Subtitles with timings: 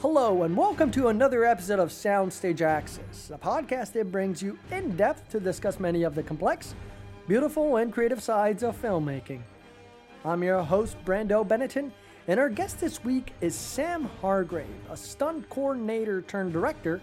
[0.00, 4.96] Hello, and welcome to another episode of Soundstage Access, a podcast that brings you in
[4.96, 6.74] depth to discuss many of the complex,
[7.28, 9.42] beautiful, and creative sides of filmmaking.
[10.24, 11.90] I'm your host, Brando Benetton,
[12.28, 17.02] and our guest this week is Sam Hargrave, a stunt coordinator turned director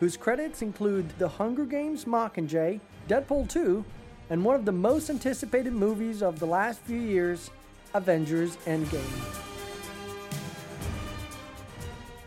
[0.00, 2.80] whose credits include The Hunger Games Mockingjay,
[3.10, 3.84] Deadpool 2,
[4.30, 7.50] and one of the most anticipated movies of the last few years,
[7.92, 9.47] Avengers Endgame.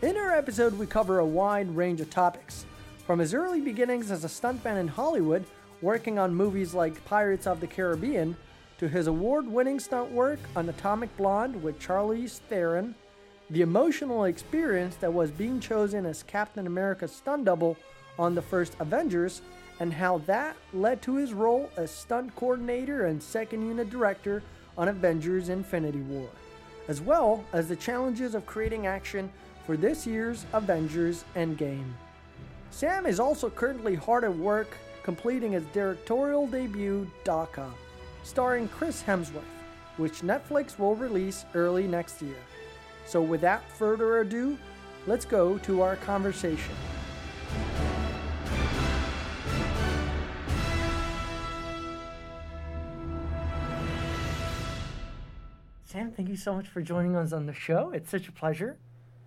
[0.02, 2.66] In our episode, we cover a wide range of topics.
[3.06, 5.46] From his early beginnings as a stuntman in Hollywood,
[5.80, 8.36] working on movies like Pirates of the Caribbean,
[8.80, 12.96] to his award winning stunt work on Atomic Blonde with Charlize Theron,
[13.52, 17.78] the emotional experience that was being chosen as Captain America's stunt double
[18.18, 19.44] on the first Avengers,
[19.80, 24.42] and how that led to his role as stunt coordinator and second unit director
[24.80, 26.30] on Avengers Infinity War,
[26.88, 29.32] as well as the challenges of creating action
[29.66, 31.92] for this year's Avengers Endgame.
[32.72, 34.70] Sam is also currently hard at work
[35.04, 37.70] completing his directorial debut, Dhaka,
[38.24, 39.44] starring Chris Hemsworth,
[39.98, 42.38] which Netflix will release early next year.
[43.06, 44.58] So, without further ado,
[45.08, 46.76] let's go to our conversation.
[55.84, 57.92] Sam, thank you so much for joining us on the show.
[57.92, 58.78] It's such a pleasure.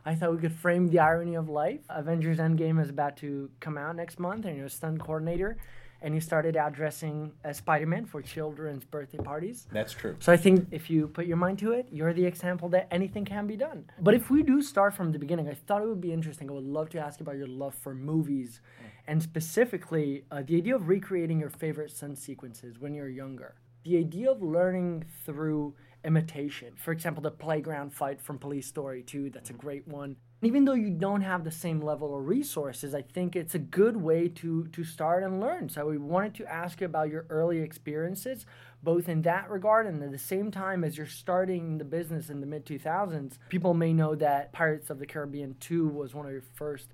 [0.07, 1.81] I thought we could frame the irony of life.
[1.89, 5.57] Avengers Endgame is about to come out next month, and you're a stunt coordinator,
[6.03, 9.67] and you started out dressing as Spider Man for children's birthday parties.
[9.73, 10.17] That's true.
[10.19, 13.25] So I think if you put your mind to it, you're the example that anything
[13.25, 13.87] can be done.
[13.99, 16.51] But if we do start from the beginning, I thought it would be interesting.
[16.51, 18.61] I would love to ask you about your love for movies,
[19.07, 23.55] and specifically uh, the idea of recreating your favorite stunt sequences when you're younger.
[23.85, 26.75] The idea of learning through imitation.
[26.77, 29.59] For example, the playground fight from Police Story 2, that's a mm.
[29.59, 30.17] great one.
[30.41, 33.59] And Even though you don't have the same level of resources, I think it's a
[33.59, 35.69] good way to to start and learn.
[35.69, 38.45] So we wanted to ask you about your early experiences,
[38.83, 42.41] both in that regard and at the same time as you're starting the business in
[42.41, 43.39] the mid 2000s.
[43.48, 46.89] People may know that Pirates of the Caribbean 2 was one of your first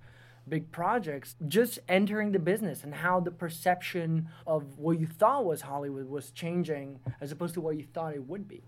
[0.49, 5.63] big projects, just entering the business and how the perception of what you thought was
[5.63, 8.63] Hollywood was changing as opposed to what you thought it would be.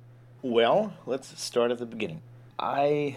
[0.44, 2.20] Well, let's start at the beginning.
[2.58, 3.16] I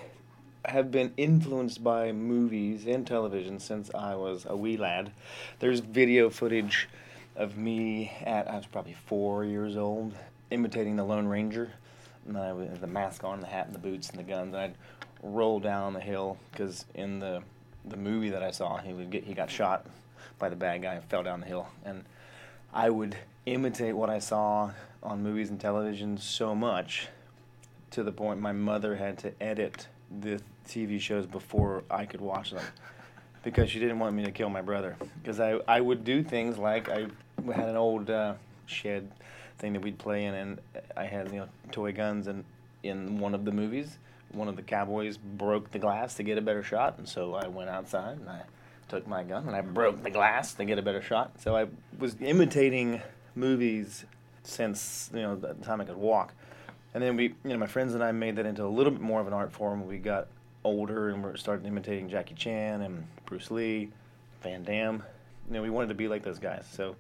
[0.63, 5.11] have been influenced by movies and television since I was a wee lad.
[5.57, 6.87] There's video footage
[7.35, 10.13] of me at I was probably four years old,
[10.51, 11.71] imitating the Lone Ranger.
[12.27, 14.53] And I had the mask on, the hat, and the boots, and the guns.
[14.53, 14.75] And I'd
[15.23, 17.41] roll down the hill because in the
[17.85, 19.87] the movie that I saw, he would get he got shot
[20.37, 21.69] by the bad guy and fell down the hill.
[21.83, 22.03] And
[22.71, 24.69] I would imitate what I saw
[25.01, 27.07] on movies and television so much
[27.95, 29.87] to the point my mother had to edit
[30.19, 32.63] the TV shows before I could watch them
[33.41, 34.97] because she didn't want me to kill my brother.
[35.21, 37.07] Because I, I would do things like I
[37.45, 38.33] had an old uh,
[38.65, 39.09] shed
[39.59, 40.59] thing that we'd play in, and
[40.97, 42.43] I had you know toy guns, and
[42.83, 43.97] in one of the movies,
[44.33, 47.47] one of the cowboys broke the glass to get a better shot, and so I
[47.47, 48.41] went outside and I
[48.89, 51.39] took my gun and I broke the glass to get a better shot.
[51.39, 51.67] So I
[51.97, 53.01] was imitating
[53.35, 54.05] movies
[54.43, 56.33] since you know the time I could walk.
[56.95, 59.01] And then we, you know, my friends and I made that into a little bit
[59.01, 59.85] more of an art form.
[59.85, 60.29] We got
[60.63, 63.89] older and we started imitating Jackie Chan and Bruce Lee,
[64.41, 65.03] Van Damme.
[65.49, 66.65] You know, we wanted to be like those guys.
[66.71, 66.95] So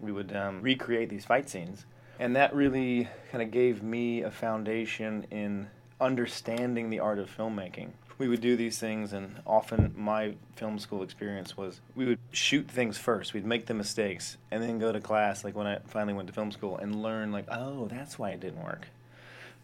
[0.00, 1.86] we would um, recreate these fight scenes.
[2.18, 7.92] And that really kind of gave me a foundation in understanding the art of filmmaking.
[8.18, 12.68] We would do these things, and often my film school experience was we would shoot
[12.68, 13.32] things first.
[13.32, 16.34] We'd make the mistakes, and then go to class, like when I finally went to
[16.34, 18.88] film school, and learn, like, oh, that's why it didn't work.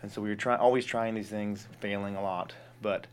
[0.03, 2.53] And so we were always trying these things, failing a lot.
[2.83, 3.07] But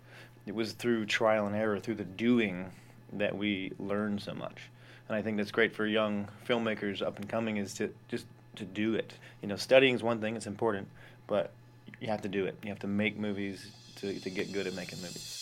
[0.45, 2.71] it was through trial and error, through the doing,
[3.13, 4.69] that we learned so much.
[5.07, 8.25] And I think that's great for young filmmakers up and coming is to just
[8.55, 9.13] to do it.
[9.41, 10.87] You know, studying is one thing; it's important,
[11.27, 11.51] but
[11.99, 12.57] you have to do it.
[12.63, 15.40] You have to make movies to to get good at making movies.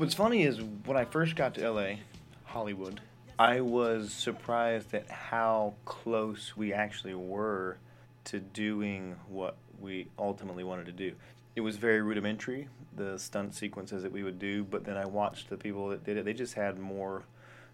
[0.00, 1.96] What's funny is when I first got to LA,
[2.44, 3.02] Hollywood,
[3.38, 7.76] I was surprised at how close we actually were
[8.24, 11.12] to doing what we ultimately wanted to do.
[11.54, 12.66] It was very rudimentary,
[12.96, 16.16] the stunt sequences that we would do, but then I watched the people that did
[16.16, 16.24] it.
[16.24, 17.24] They just had more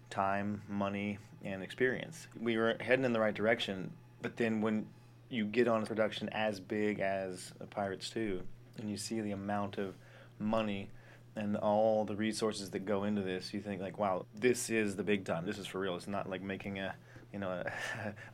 [0.09, 2.27] time, money, and experience.
[2.37, 3.89] We were heading in the right direction,
[4.21, 4.85] but then when
[5.29, 8.41] you get on a production as big as Pirates 2
[8.79, 9.95] and you see the amount of
[10.39, 10.89] money
[11.37, 15.03] and all the resources that go into this, you think like, wow, this is the
[15.03, 15.45] big time.
[15.45, 15.95] This is for real.
[15.95, 16.95] It's not like making a
[17.31, 17.71] you know a,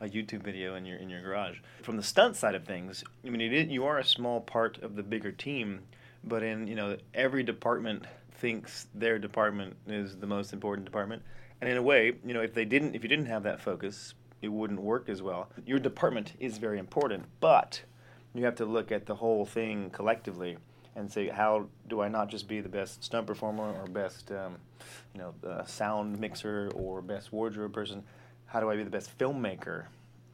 [0.04, 1.58] a YouTube video in your in your garage.
[1.82, 5.02] From the stunt side of things, I mean, you are a small part of the
[5.02, 5.80] bigger team,
[6.24, 11.22] but in you know every department thinks their department is the most important department,
[11.60, 14.14] and in a way, you know, if they didn't, if you didn't have that focus,
[14.42, 15.48] it wouldn't work as well.
[15.66, 17.82] Your department is very important, but
[18.34, 20.56] you have to look at the whole thing collectively
[20.96, 24.56] and say, how do I not just be the best stunt performer or best, um,
[25.12, 28.02] you know, uh, sound mixer or best wardrobe person?
[28.46, 29.86] How do I be the best filmmaker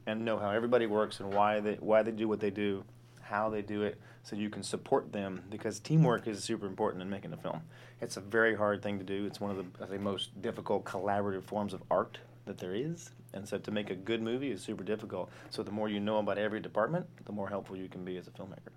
[0.05, 2.83] and know how everybody works and why they why they do what they do,
[3.21, 7.09] how they do it, so you can support them because teamwork is super important in
[7.09, 7.61] making a film.
[8.01, 9.25] It's a very hard thing to do.
[9.25, 13.11] It's one of the I think most difficult collaborative forms of art that there is.
[13.33, 15.29] And so to make a good movie is super difficult.
[15.49, 18.27] So the more you know about every department, the more helpful you can be as
[18.27, 18.73] a filmmaker.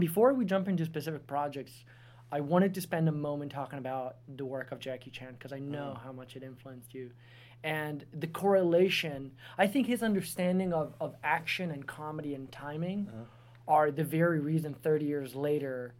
[0.00, 1.84] Before we jump into specific projects,
[2.32, 5.58] I wanted to spend a moment talking about the work of Jackie Chan because I
[5.58, 6.04] know mm.
[6.04, 7.10] how much it influenced you.
[7.62, 13.24] And the correlation, I think his understanding of, of action and comedy and timing uh-huh.
[13.68, 15.94] are the very reason 30 years later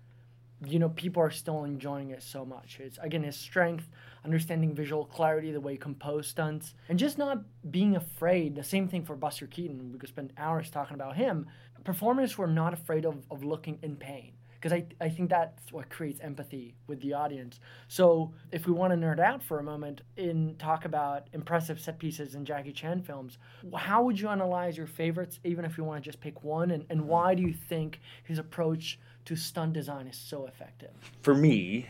[0.66, 3.88] you know people are still enjoying it so much it's again his strength
[4.24, 7.38] understanding visual clarity the way he composed stunts and just not
[7.70, 11.46] being afraid the same thing for buster keaton we could spend hours talking about him
[11.84, 15.88] performers were not afraid of, of looking in pain because I, I think that's what
[15.88, 17.60] creates empathy with the audience.
[17.88, 21.98] So if we want to nerd out for a moment and talk about impressive set
[21.98, 23.38] pieces in Jackie Chan films,
[23.74, 26.84] how would you analyze your favorites, even if you want to just pick one, and,
[26.90, 30.90] and why do you think his approach to stunt design is so effective?
[31.22, 31.86] For me,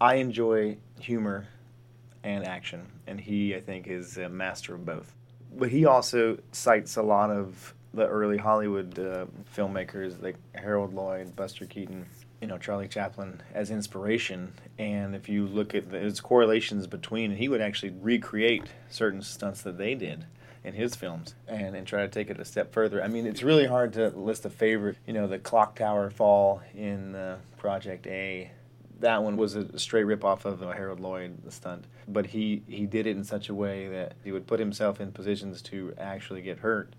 [0.00, 1.46] I enjoy humor
[2.22, 5.14] and action, and he, I think, is a master of both.
[5.56, 9.26] But he also cites a lot of the early Hollywood uh,
[9.56, 12.06] filmmakers like Harold Lloyd, Buster Keaton,
[12.40, 14.52] you know Charlie Chaplin as inspiration.
[14.78, 19.62] And if you look at the, his correlations between, he would actually recreate certain stunts
[19.62, 20.26] that they did
[20.64, 23.02] in his films and, and try to take it a step further.
[23.02, 24.96] I mean, it's really hard to list a favorite.
[25.06, 28.50] You know, the clock tower fall in uh, Project A.
[29.00, 31.84] That one was a straight rip off of uh, Harold Lloyd, the stunt.
[32.08, 35.12] But he, he did it in such a way that he would put himself in
[35.12, 36.94] positions to actually get hurt,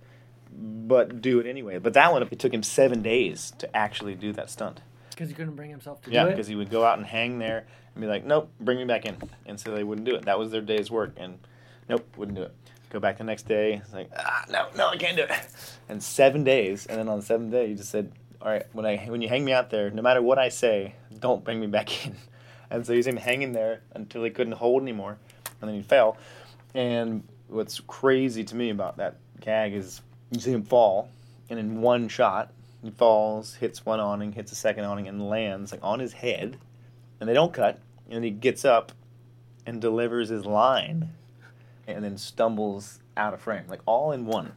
[0.58, 1.78] but do it anyway.
[1.80, 4.82] But that one, it took him seven days to actually do that stunt.
[5.10, 6.30] Because he couldn't bring himself to yeah, do it?
[6.30, 8.86] Yeah, because he would go out and hang there and be like, nope, bring me
[8.86, 9.18] back in.
[9.46, 10.26] And so they wouldn't do it.
[10.26, 11.14] That was their day's work.
[11.18, 11.40] And
[11.88, 12.54] nope, wouldn't do it.
[12.90, 13.74] Go back the next day.
[13.74, 15.32] It's like, ah, no, no, I can't do it.
[15.90, 18.12] And seven days, and then on the seventh day, he just said,
[18.42, 20.96] all right, when I when you hang me out there, no matter what I say,
[21.20, 22.16] don't bring me back in.
[22.70, 25.18] And so he's him hanging there until he couldn't hold anymore,
[25.62, 26.18] and then he fell.
[26.74, 30.02] And what's crazy to me about that gag is
[30.32, 31.10] you see him fall,
[31.50, 32.52] and in one shot,
[32.84, 36.58] he falls, hits one awning, hits a second awning, and lands like on his head.
[37.20, 37.80] And they don't cut,
[38.10, 38.92] and he gets up
[39.66, 41.10] and delivers his line
[41.88, 44.52] and then stumbles out of frame, like all in one.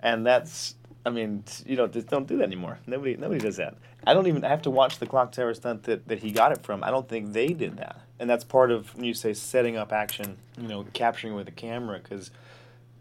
[0.00, 0.74] And that's,
[1.04, 2.78] I mean, you know, just don't do that anymore.
[2.86, 3.76] Nobody, nobody does that.
[4.06, 6.52] I don't even I have to watch the clock tower stunt that, that he got
[6.52, 6.84] it from.
[6.84, 9.92] I don't think they did that, and that's part of when you say setting up
[9.92, 12.30] action, you know, capturing with a camera, because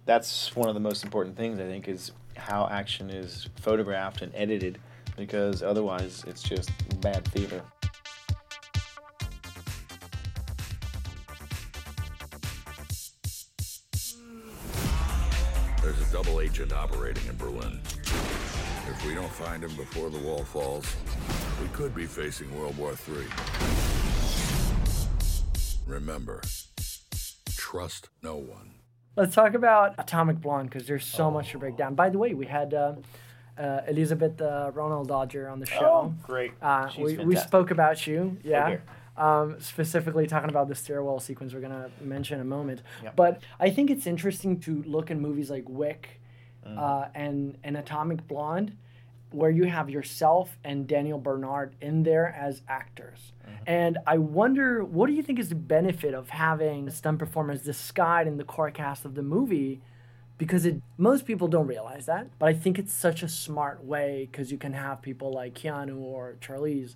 [0.06, 4.32] that's one of the most important things I think is how action is photographed and
[4.36, 4.78] edited,
[5.18, 6.70] because otherwise it's just
[7.02, 7.62] bad theater.
[15.82, 17.80] There's a double agent operating in Berlin.
[18.88, 20.86] If we don't find him before the wall falls,
[21.62, 23.26] we could be facing World War III.
[25.88, 26.42] Remember,
[27.56, 28.85] trust no one.
[29.16, 31.32] Let's talk about Atomic Blonde because there's so oh.
[31.32, 31.96] much to break down.
[31.96, 32.96] By the way, we had uh,
[33.58, 36.14] uh, Elizabeth uh, Ronaldsdóttir on the show.
[36.14, 36.52] Oh, great!
[36.62, 38.38] Uh, we, we spoke about you.
[38.44, 38.78] Yeah.
[39.18, 42.82] Um, specifically talking about the stairwell sequence we're gonna mention in a moment.
[43.04, 43.16] Yep.
[43.16, 46.20] But I think it's interesting to look in movies like Wick
[46.68, 46.78] mm.
[46.78, 48.76] uh, and and Atomic Blonde,
[49.32, 53.34] where you have yourself and Daniel Bernhardt in there as actors.
[53.44, 53.64] Mm-hmm.
[53.68, 57.92] And I wonder, what do you think is the benefit of having stunt performers this
[57.92, 59.82] guide in the core cast of the movie?
[60.38, 64.28] Because it, most people don't realize that, but I think it's such a smart way
[64.30, 66.96] because you can have people like Keanu or Charlize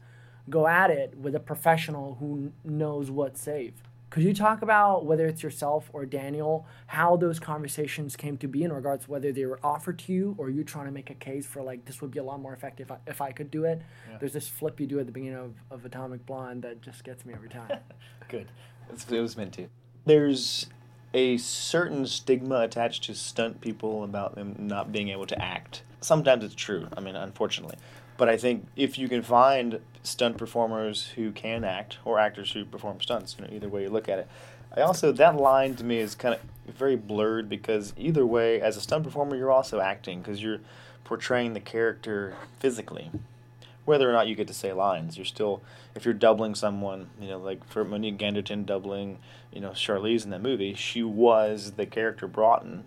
[0.50, 3.74] go at it with a professional who knows what's safe.
[4.10, 8.64] Could you talk about whether it's yourself or Daniel, how those conversations came to be
[8.64, 11.16] in regards to whether they were offered to you or you trying to make a
[11.16, 13.52] case for like this would be a lot more effective if I, if I could
[13.52, 13.82] do it?
[14.10, 14.18] Yeah.
[14.18, 17.24] There's this flip you do at the beginning of, of Atomic Blonde that just gets
[17.24, 17.70] me every time.
[18.30, 18.48] Good.
[18.90, 19.68] it was meant to.
[20.06, 20.66] There's
[21.14, 25.84] a certain stigma attached to stunt people about them not being able to act.
[26.02, 26.88] sometimes it's true.
[26.98, 27.78] I mean, unfortunately.
[28.20, 32.66] But I think if you can find stunt performers who can act or actors who
[32.66, 34.28] perform stunts, you know, either way you look at it.
[34.76, 36.42] I also that line to me is kind of
[36.76, 40.60] very blurred because either way, as a stunt performer, you're also acting because you're
[41.06, 43.10] portraying the character physically.
[43.86, 45.62] Whether or not you get to say lines, you're still
[45.96, 49.20] if you're doubling someone, you know, like for Monique Ganderton doubling,
[49.54, 52.84] you know, Charlize in that movie, she was the character Broughton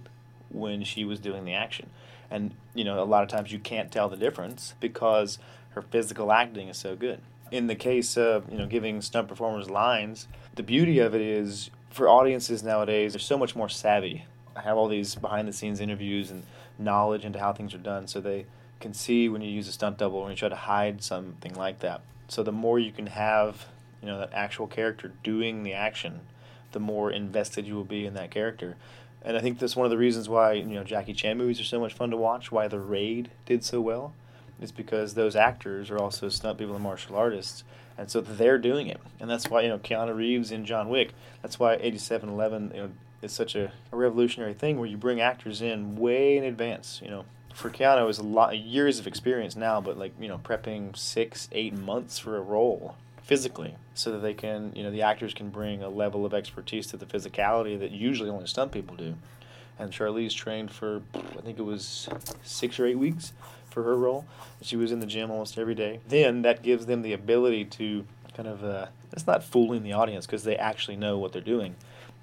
[0.51, 1.89] when she was doing the action.
[2.33, 5.39] And, you know, a lot of times you can't tell the difference because
[5.71, 7.21] her physical acting is so good.
[7.51, 11.69] In the case of, you know, giving stunt performers lines, the beauty of it is
[11.91, 14.25] for audiences nowadays, they're so much more savvy.
[14.57, 16.45] I have all these behind the scenes interviews and
[16.79, 18.47] knowledge into how things are done so they
[18.81, 21.81] can see when you use a stunt double when you try to hide something like
[21.81, 22.01] that.
[22.29, 23.67] So the more you can have,
[24.01, 26.21] you know, that actual character doing the action,
[26.73, 28.77] the more invested you will be in that character.
[29.25, 31.65] And I think that's one of the reasons why, you know, Jackie Chan movies are
[31.65, 34.15] so much fun to watch, why The Raid did so well,
[34.61, 37.63] is because those actors are also stunt people and martial artists
[37.99, 41.13] and so they're doing it, and that's why you know Keanu Reeves in John Wick.
[41.43, 45.63] That's why 87Eleven you know is such a, a revolutionary thing where you bring actors
[45.63, 47.01] in way in advance.
[47.03, 47.25] You know,
[47.55, 51.49] for Keanu is a lot years of experience now, but like you know prepping six
[51.53, 55.49] eight months for a role physically so that they can you know the actors can
[55.49, 59.15] bring a level of expertise to the physicality that usually only stunt people do
[59.79, 62.09] and Charlize trained for I think it was
[62.43, 63.33] six or eight weeks
[63.73, 64.27] for her role.
[64.61, 66.01] She was in the gym almost every day.
[66.07, 70.27] Then that gives them the ability to kind of uh, it's not fooling the audience
[70.27, 71.75] because they actually know what they're doing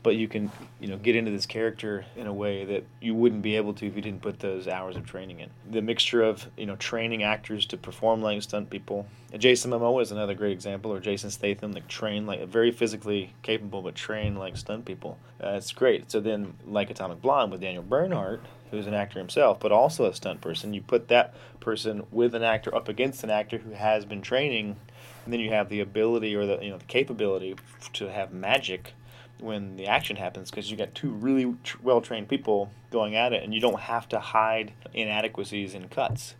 [0.01, 3.41] but you can you know get into this character in a way that you wouldn't
[3.41, 5.49] be able to if you didn't put those hours of training in.
[5.69, 9.07] The mixture of you know training actors to perform like stunt people.
[9.37, 13.81] Jason Momoa is another great example, or Jason Statham, like train like very physically capable
[13.81, 15.17] but train like stunt people.
[15.43, 16.09] Uh, it's great.
[16.11, 18.41] So then, like Atomic Blonde with Daniel Bernhardt,
[18.71, 22.43] who's an actor himself, but also a stunt person, you put that person with an
[22.43, 24.75] actor up against an actor who has been training,
[25.23, 27.55] and then you have the ability or the you know the capability
[27.93, 28.93] to have magic
[29.39, 33.33] when the action happens because you got two really tr- well trained people going at
[33.33, 36.35] it, and you don't have to hide inadequacies in cuts.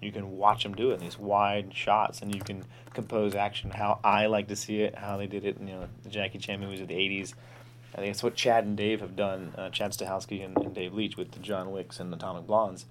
[0.00, 3.70] You can watch them do it in these wide shots, and you can compose action
[3.70, 6.38] how I like to see it, how they did it in you know the Jackie
[6.38, 7.34] Chan movies of the '80s.
[7.94, 10.94] I think it's what Chad and Dave have done, uh, Chad Stahelski and, and, Dave
[10.94, 12.86] Leitch with the John Wicks and the Atomic Blondes.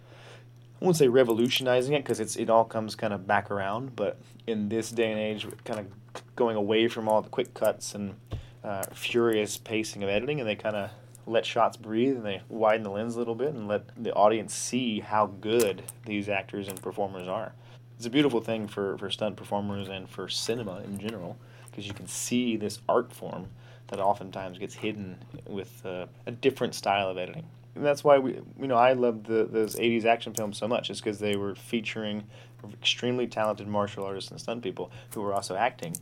[0.81, 4.17] I won't say revolutionizing it because it's it all comes kind of back around, but
[4.47, 5.87] in this day and age, kind of
[6.35, 8.15] going away from all the quick cuts and
[8.63, 10.89] uh, furious pacing of editing, and they kind of
[11.25, 14.53] let shots breathe and they widen the lens a little bit and let the audience
[14.53, 17.53] see how good these actors and performers are.
[17.95, 21.37] It's a beautiful thing for, for stunt performers and for cinema in general
[21.69, 23.47] because you can see this art form
[23.87, 25.17] that oftentimes gets hidden
[25.47, 27.45] with uh, a different style of editing.
[27.75, 30.91] And that's why we, you know, I love the those '80s action films so much,
[30.91, 32.23] is because they were featuring
[32.71, 35.95] extremely talented martial artists and stunt people who were also acting,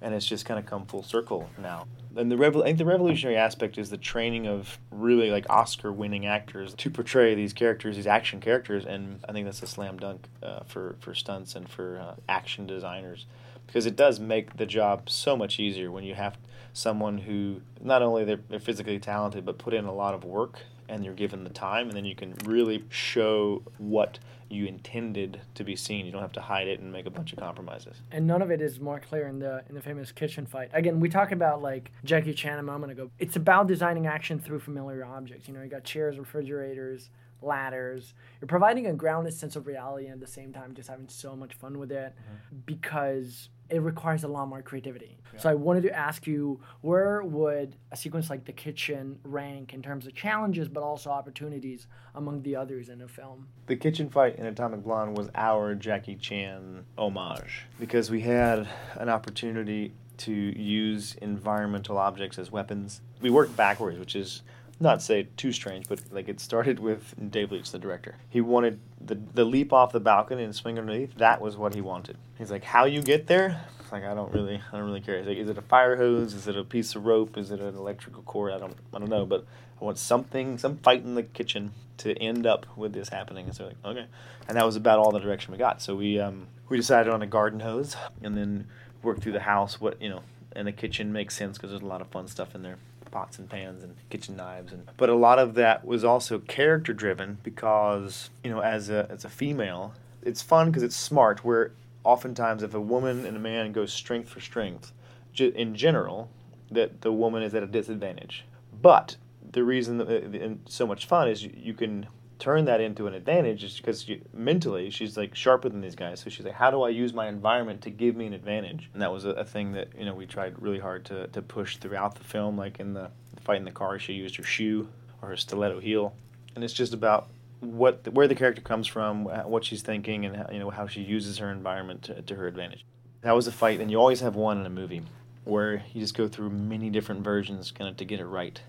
[0.00, 1.86] and it's just kind of come full circle now.
[2.16, 6.24] And the revol- I think the revolutionary aspect is the training of really like Oscar-winning
[6.26, 10.26] actors to portray these characters, these action characters, and I think that's a slam dunk
[10.42, 13.26] uh, for for stunts and for uh, action designers
[13.66, 16.38] because it does make the job so much easier when you have
[16.72, 20.60] someone who not only they're, they're physically talented but put in a lot of work
[20.88, 25.64] and you're given the time and then you can really show what you intended to
[25.64, 26.06] be seen.
[26.06, 27.96] You don't have to hide it and make a bunch of compromises.
[28.12, 30.70] And none of it is more clear in the in the famous kitchen fight.
[30.72, 33.10] Again, we talked about like Jackie Chan a moment ago.
[33.18, 35.48] It's about designing action through familiar objects.
[35.48, 37.10] You know, you got chairs, refrigerators,
[37.42, 38.14] ladders.
[38.40, 41.34] You're providing a grounded sense of reality and at the same time just having so
[41.34, 42.58] much fun with it mm-hmm.
[42.64, 45.18] because it requires a lot more creativity.
[45.34, 45.40] Yeah.
[45.40, 49.82] So I wanted to ask you, where would a sequence like the kitchen rank in
[49.82, 53.48] terms of challenges, but also opportunities among the others in a film?
[53.66, 59.08] The kitchen fight in Atomic Blonde was our Jackie Chan homage because we had an
[59.08, 63.02] opportunity to use environmental objects as weapons.
[63.20, 64.42] We worked backwards, which is
[64.78, 68.16] not say too strange, but like it started with Dave Leitch, the director.
[68.28, 71.14] He wanted the the leap off the balcony and swing underneath.
[71.16, 72.16] That was what he wanted.
[72.38, 73.64] He's like, how you get there?
[73.90, 75.22] Like I don't really, I don't really care.
[75.22, 76.34] Like, is it a fire hose?
[76.34, 77.38] Is it a piece of rope?
[77.38, 78.52] Is it an electrical cord?
[78.52, 79.24] I don't, I don't know.
[79.24, 79.46] But
[79.80, 83.46] I want something, some fight in the kitchen to end up with this happening.
[83.46, 84.06] And so like, okay,
[84.48, 85.80] and that was about all the direction we got.
[85.80, 88.66] So we um we decided on a garden hose, and then
[89.02, 89.80] worked through the house.
[89.80, 90.22] What you know,
[90.54, 92.78] and the kitchen makes sense because there's a lot of fun stuff in there
[93.16, 96.92] pots and pans and kitchen knives and but a lot of that was also character
[96.92, 101.72] driven because you know as a as a female it's fun because it's smart where
[102.04, 104.92] oftentimes if a woman and a man go strength for strength
[105.38, 106.30] in general
[106.70, 108.44] that the woman is at a disadvantage.
[108.80, 109.16] But
[109.52, 112.06] the reason that uh, it's so much fun is you, you can
[112.38, 116.20] turn that into an advantage is because she, mentally she's like sharper than these guys.
[116.20, 118.90] So she's like, how do I use my environment to give me an advantage?
[118.92, 121.42] And that was a, a thing that you know we tried really hard to, to
[121.42, 122.56] push throughout the film.
[122.56, 123.10] Like in the
[123.42, 124.88] fight in the car, she used her shoe
[125.22, 126.14] or her stiletto heel,
[126.54, 127.28] and it's just about
[127.60, 131.02] what where the character comes from, what she's thinking, and how, you know how she
[131.02, 132.84] uses her environment to, to her advantage.
[133.22, 135.02] That was a fight, and you always have one in a movie
[135.44, 138.60] where you just go through many different versions kind of to get it right.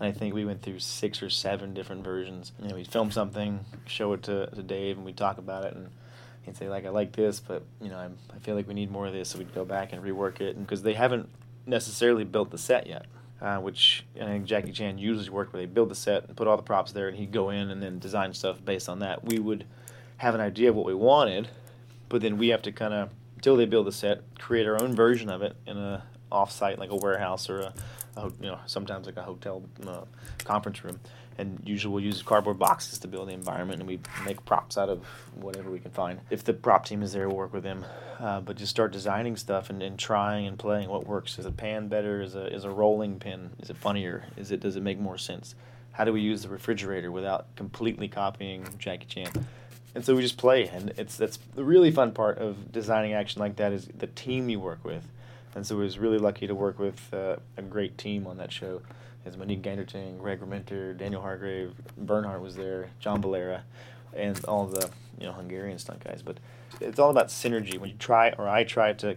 [0.00, 2.52] And I think we went through six or seven different versions.
[2.62, 5.74] You know, we'd film something, show it to, to Dave, and we'd talk about it,
[5.74, 5.88] and
[6.42, 8.90] he'd say like, "I like this, but you know, I'm, I feel like we need
[8.90, 11.28] more of this." So we'd go back and rework it, because they haven't
[11.66, 13.06] necessarily built the set yet.
[13.40, 16.48] Uh, which I think Jackie Chan usually worked where they build the set and put
[16.48, 19.24] all the props there, and he'd go in and then design stuff based on that.
[19.24, 19.64] We would
[20.16, 21.46] have an idea of what we wanted,
[22.08, 24.92] but then we have to kind of, until they build the set, create our own
[24.92, 26.02] version of it in a
[26.32, 27.74] off-site like a warehouse or a,
[28.18, 30.02] a you know sometimes like a hotel uh,
[30.44, 31.00] conference room.
[31.40, 34.88] And usually we'll use cardboard boxes to build the environment and we make props out
[34.88, 35.04] of
[35.36, 37.86] whatever we can find if the prop team is there we'll work with them.
[38.18, 41.38] Uh, but just start designing stuff and, and trying and playing what works.
[41.38, 42.20] Is a pan better?
[42.20, 44.24] Is a, is a rolling pin is it funnier?
[44.36, 45.54] Is it does it make more sense?
[45.92, 49.30] How do we use the refrigerator without completely copying jackie chan?
[49.94, 53.40] And so we just play and it's that's the really fun part of designing action
[53.40, 55.06] like that is the team you work with
[55.58, 58.52] and so I was really lucky to work with uh, a great team on that
[58.52, 58.80] show.
[59.26, 63.64] As Monique Ganderton, Greg Rementer, Daniel Hargrave, Bernhardt was there, John Valera,
[64.14, 64.88] and all the
[65.18, 66.22] you know Hungarian stunt guys.
[66.22, 66.38] But
[66.80, 67.76] it's all about synergy.
[67.76, 69.16] When you try, or I try to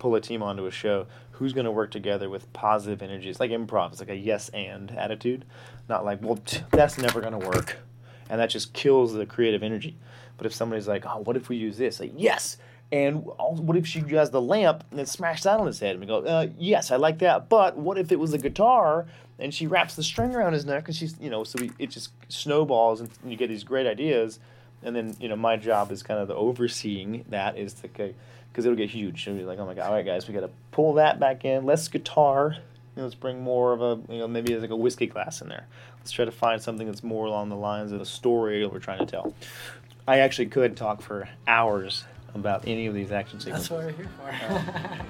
[0.00, 3.30] pull a team onto a show, who's going to work together with positive energy?
[3.30, 3.92] It's like improv.
[3.92, 5.44] It's like a yes and attitude,
[5.88, 6.40] not like well
[6.72, 7.76] that's never going to work,
[8.28, 9.96] and that just kills the creative energy.
[10.36, 12.00] But if somebody's like, oh, what if we use this?
[12.00, 12.56] Like yes,
[12.92, 15.92] and what if she has the lamp and then smash that on his head?
[15.92, 17.48] And we go, uh, yes, I like that.
[17.48, 19.06] But what if it was a guitar
[19.38, 21.90] and she wraps the string around his neck and she's, you know, so we, it
[21.90, 24.38] just snowballs and you get these great ideas.
[24.82, 28.14] And then, you know, my job is kind of the overseeing that is to, because
[28.64, 29.26] it'll get huge.
[29.26, 31.44] It'll be like, oh my God, all right, guys, we got to pull that back
[31.44, 31.64] in.
[31.64, 32.54] Less guitar.
[32.54, 32.60] You
[33.00, 35.66] know, let's bring more of a, you know, maybe like a whiskey glass in there.
[35.98, 38.78] Let's try to find something that's more along the lines of the story that we're
[38.78, 39.34] trying to tell.
[40.06, 42.04] I actually could talk for hours
[42.40, 43.68] about any of these action sequences.
[43.68, 44.10] That's what we're here
[44.98, 45.04] for.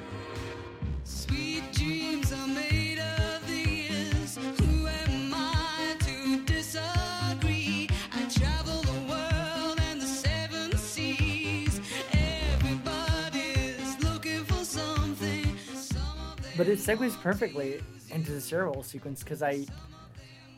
[1.04, 4.36] Sweet dreams are made of these.
[4.36, 7.88] Who am I to disagree?
[8.12, 11.80] I travel the world and the seven seas.
[12.12, 15.56] Everybody's looking for something.
[16.56, 19.66] but it segues perfectly into the stairwell sequence because I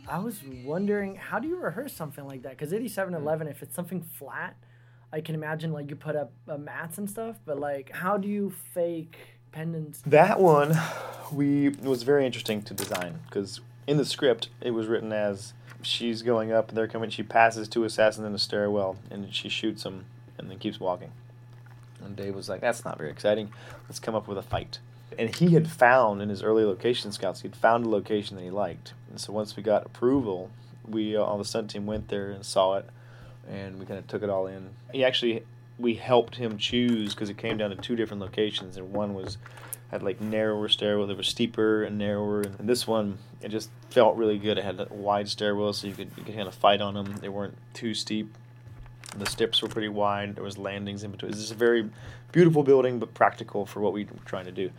[0.09, 2.53] I was wondering how do you rehearse something like that?
[2.53, 4.57] Because 8711, if it's something flat,
[5.13, 8.29] I can imagine like you put up uh, mats and stuff, but like how do
[8.29, 9.17] you fake
[9.53, 10.03] pendants?
[10.07, 10.79] That one,
[11.33, 16.23] we was very interesting to design because in the script it was written as she's
[16.23, 17.11] going up and they're coming.
[17.11, 20.05] She passes two assassins in a stairwell and she shoots them
[20.37, 21.13] and then keeps walking.
[22.05, 23.51] And Dave was like, "That's not very exciting.
[23.89, 24.79] Let's come up with a fight."
[25.19, 28.51] And he had found in his early location scouts, he'd found a location that he
[28.51, 28.93] liked.
[29.11, 30.51] And so once we got approval,
[30.87, 32.89] we uh, all the stunt team went there and saw it
[33.51, 34.71] and we kind of took it all in.
[34.93, 35.45] He actually
[35.79, 39.39] we helped him choose because it came down to two different locations, and one was
[39.91, 41.07] had like narrower stairwell.
[41.07, 44.59] There was steeper and narrower, and this one it just felt really good.
[44.59, 47.17] It had a wide stairwell, so you could you could kind of fight on them.
[47.21, 48.35] They weren't too steep.
[49.17, 50.37] The steps were pretty wide.
[50.37, 51.31] There was landings in between.
[51.33, 51.89] This is a very
[52.33, 54.71] beautiful building, but practical for what we were trying to do.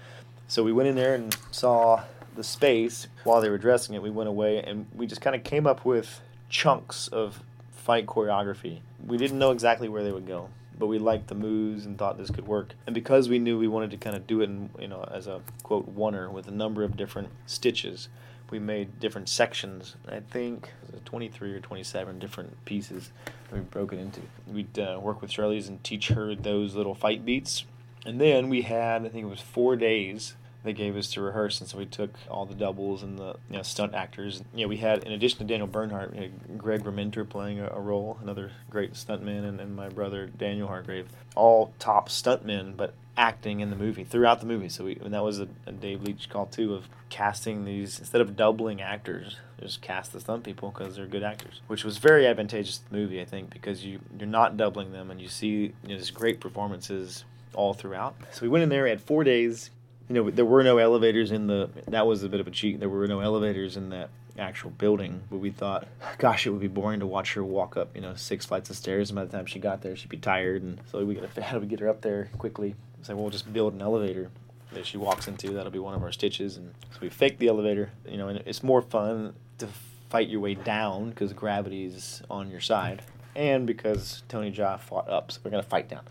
[0.47, 2.03] So we went in there and saw
[2.35, 4.01] the space while they were dressing it.
[4.01, 7.43] We went away and we just kind of came up with chunks of
[7.79, 8.81] fight choreography.
[9.05, 12.17] We didn't know exactly where they would go, but we liked the moves and thought
[12.17, 12.73] this could work.
[12.85, 15.27] And because we knew we wanted to kind of do it in, you know, as
[15.27, 18.09] a quote oneer with a number of different stitches,
[18.49, 19.95] we made different sections.
[20.07, 20.71] I think
[21.05, 23.11] 23 or 27 different pieces
[23.51, 24.21] we broke it into.
[24.47, 27.65] We'd uh, work with Charlize and teach her those little fight beats.
[28.05, 31.61] And then we had, I think it was four days they gave us to rehearse,
[31.61, 34.43] and so we took all the doubles and the you know, stunt actors.
[34.53, 36.13] You know, we had in addition to Daniel Bernhardt,
[36.57, 41.07] Greg Rementer playing a, a role, another great stuntman, and, and my brother Daniel Hargrave,
[41.35, 44.69] all top stuntmen, but acting in the movie throughout the movie.
[44.69, 48.21] So we, and that was a, a Dave Leitch call too of casting these instead
[48.21, 52.27] of doubling actors, just cast the stunt people because they're good actors, which was very
[52.27, 55.73] advantageous to the movie, I think, because you you're not doubling them and you see
[55.83, 58.15] you know, just great performances all throughout.
[58.31, 59.69] So we went in there, we had four days
[60.09, 61.69] you know, there were no elevators in the.
[61.87, 62.79] That was a bit of a cheat.
[62.79, 66.67] There were no elevators in that actual building, but we thought, gosh, it would be
[66.67, 69.31] boring to watch her walk up, you know, six flights of stairs, and by the
[69.31, 71.79] time she got there, she'd be tired, and so we gotta how do we get
[71.79, 72.75] her up there quickly?
[73.03, 74.31] So we'll just build an elevator
[74.73, 75.51] that she walks into.
[75.51, 78.39] That'll be one of our stitches, and so we fake the elevator, you know, and
[78.45, 79.67] it's more fun to
[80.09, 83.03] fight your way down because gravity's on your side,
[83.35, 86.03] and because Tony Jaa fought up, so we're gonna fight down.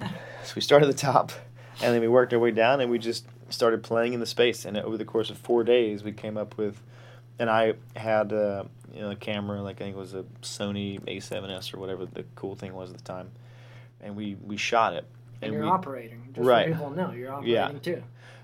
[0.44, 1.32] so we start at the top,
[1.82, 4.64] and then we worked our way down, and we just started playing in the space.
[4.64, 6.80] And over the course of four days, we came up with,
[7.38, 8.64] and I had uh,
[8.94, 12.24] you know a camera like I think it was a Sony A7S or whatever the
[12.34, 13.30] cool thing was at the time,
[14.00, 15.04] and we we shot it.
[15.42, 16.22] And, you're we, operating.
[16.34, 16.68] Just Right.
[16.68, 17.78] so people know, you're operating yeah.
[17.80, 18.02] too.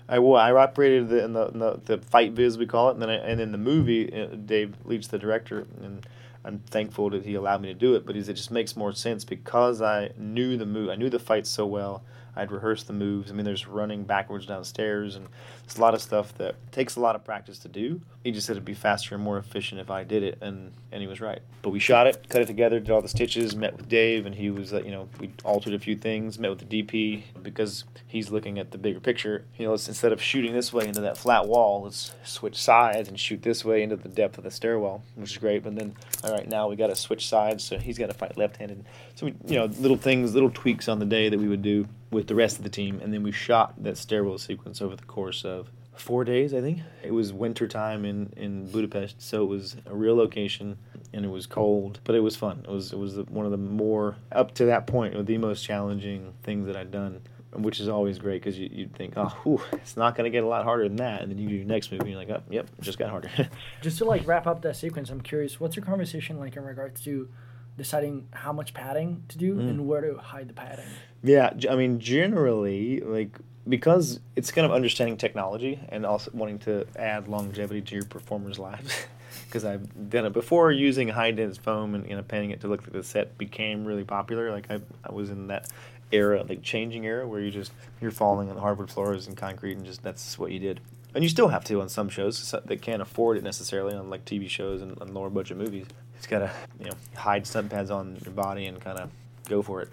[0.09, 2.93] I well, I operated the, in the, in the the fight viz we call it,
[2.93, 6.07] and then I, and in the movie, uh, Dave Leitch, the director, and
[6.45, 8.05] I'm thankful that he allowed me to do it.
[8.05, 11.45] But it just makes more sense because I knew the move, I knew the fight
[11.45, 12.03] so well.
[12.37, 13.31] I'd rehearse the moves.
[13.31, 15.27] I mean, there's running backwards downstairs, and
[15.63, 17.99] it's a lot of stuff that takes a lot of practice to do.
[18.23, 21.01] He just said it'd be faster and more efficient if I did it, and and
[21.01, 21.41] he was right.
[21.61, 24.35] But we shot it, cut it together, did all the stitches, met with Dave, and
[24.35, 27.83] he was, uh, you know, we altered a few things, met with the DP because
[28.05, 29.45] he's looking at the bigger picture.
[29.57, 33.09] You know, let's, instead of shooting this way into that flat wall, let's switch sides
[33.09, 35.63] and shoot this way into the depth of the stairwell, which is great.
[35.63, 38.37] But then, all right, now we got to switch sides, so he's got to fight
[38.37, 38.85] left-handed.
[39.15, 41.87] So we, you know, little things, little tweaks on the day that we would do
[42.11, 45.03] with the rest of the team, and then we shot that stairwell sequence over the
[45.03, 46.79] course of four days, I think.
[47.03, 50.77] It was winter time in, in Budapest, so it was a real location,
[51.13, 52.63] and it was cold, but it was fun.
[52.63, 56.33] It was it was one of the more up to that point, the most challenging
[56.43, 57.21] things that I'd done.
[57.53, 60.47] Which is always great because you, you'd think, oh, whew, it's not to get a
[60.47, 61.21] lot harder than that.
[61.21, 63.31] And then you do your next movie, and you're like, oh, yep, just got harder.
[63.81, 67.01] Just to like wrap up that sequence, I'm curious, what's your conversation like in regards
[67.05, 67.29] to
[67.77, 69.69] deciding how much padding to do Mm.
[69.69, 70.85] and where to hide the padding?
[71.23, 73.37] Yeah, I mean, generally, like
[73.67, 78.59] because it's kind of understanding technology and also wanting to add longevity to your performers'
[78.59, 79.05] lives.
[79.45, 82.67] Because I've done it before, using high dense foam and you know painting it to
[82.67, 84.51] look like the set became really popular.
[84.51, 85.67] Like I, I was in that
[86.11, 89.85] era, like changing era, where you just you're falling on hardwood floors and concrete, and
[89.85, 90.81] just that's what you did.
[91.15, 94.25] And you still have to on some shows that can't afford it necessarily on like
[94.25, 95.85] TV shows and, and lower budget movies.
[96.17, 99.09] It's gotta you know hide stunt pads on your body and kind of
[99.47, 99.89] go for it.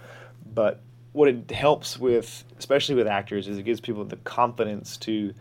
[0.54, 0.80] But
[1.12, 5.32] what it helps with, especially with actors, is it gives people the confidence to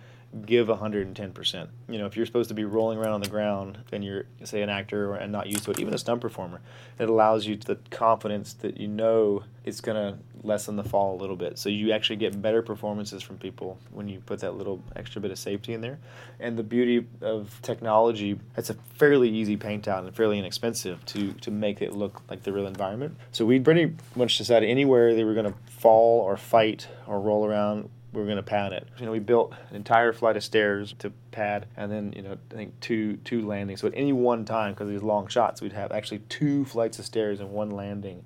[0.46, 1.68] give 110%.
[1.88, 4.62] You know, if you're supposed to be rolling around on the ground and you're, say,
[4.62, 6.62] an actor or, and not used to it, even a stunt performer,
[7.00, 11.20] it allows you the confidence that you know it's going to lessen the fall a
[11.20, 11.58] little bit.
[11.58, 15.32] So you actually get better performances from people when you put that little extra bit
[15.32, 16.00] of safety in there.
[16.40, 21.34] And the beauty of technology, it's a fairly easy paint out and fairly inexpensive to,
[21.34, 23.18] to make it look like the real environment.
[23.32, 27.46] So we pretty much decided anywhere they were going to fall or fight or roll
[27.46, 28.88] around, we were going to pad it.
[29.00, 32.38] You know, we built an entire flight of stairs to pad, and then you know,
[32.52, 33.82] I think two two landings.
[33.82, 37.06] So at any one time, because these long shots, we'd have actually two flights of
[37.06, 38.24] stairs and one landing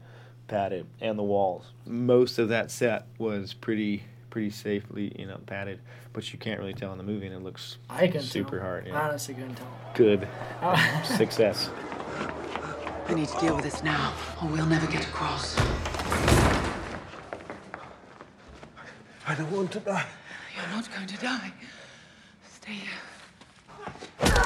[0.47, 1.71] padded, and the walls.
[1.86, 5.80] Most of that set was pretty pretty safely, you know, padded,
[6.13, 8.65] but you can't really tell in the movie, and it looks I can super tell.
[8.67, 8.88] hard.
[8.88, 9.00] Yeah.
[9.02, 9.67] Honestly, couldn't tell.
[9.95, 10.28] Good
[11.06, 11.69] success.
[13.10, 15.56] We need to deal with this now, or we'll never get across.
[19.38, 20.06] Don't want to die.
[20.56, 21.52] You're not going to die.
[22.50, 24.38] Stay here.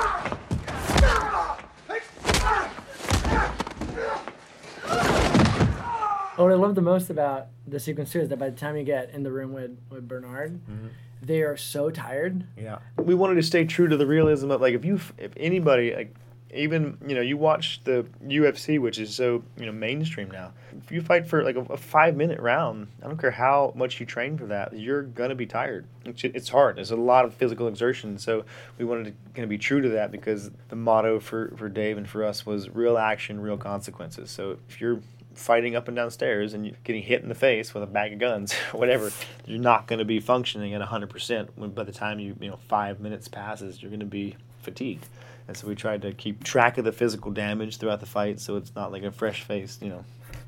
[6.37, 8.83] What I love the most about the sequence too is that by the time you
[8.83, 10.87] get in the room with, with Bernhardt, Mm-hmm.
[11.21, 12.45] they are so tired.
[12.57, 15.93] Yeah, we wanted to stay true to the realism of like if you if anybody
[15.93, 16.15] like
[16.53, 20.53] even you know you watch the UFC which is so you know mainstream now.
[20.83, 23.99] If you fight for like a, a five minute round, I don't care how much
[23.99, 25.85] you train for that, you're gonna be tired.
[26.05, 26.77] It's, it's hard.
[26.77, 28.17] There's a lot of physical exertion.
[28.17, 28.45] So
[28.77, 31.97] we wanted to kind of be true to that because the motto for for Dave
[31.97, 34.29] and for us was real action, real consequences.
[34.31, 35.01] So if you're
[35.33, 38.19] fighting up and down stairs and getting hit in the face with a bag of
[38.19, 39.11] guns whatever,
[39.45, 42.59] you're not going to be functioning at 100% when by the time you, you know,
[42.67, 45.07] five minutes passes, you're going to be fatigued.
[45.47, 48.55] And so we tried to keep track of the physical damage throughout the fight so
[48.55, 50.05] it's not like a fresh faced, you know,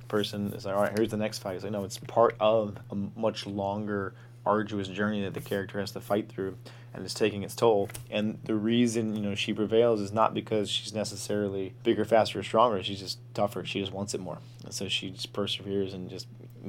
[0.08, 1.56] person is like, all right, here's the next fight.
[1.56, 4.14] It's like, no, it's part of a much longer,
[4.46, 6.56] arduous journey that the character has to fight through
[6.94, 7.90] and it's taking its toll.
[8.12, 12.44] And the reason, you know, she prevails is not because she's necessarily bigger, faster, or
[12.44, 12.84] stronger.
[12.84, 13.66] She's just tougher.
[13.66, 14.38] She just wants it more.
[14.64, 16.28] And so she just perseveres and just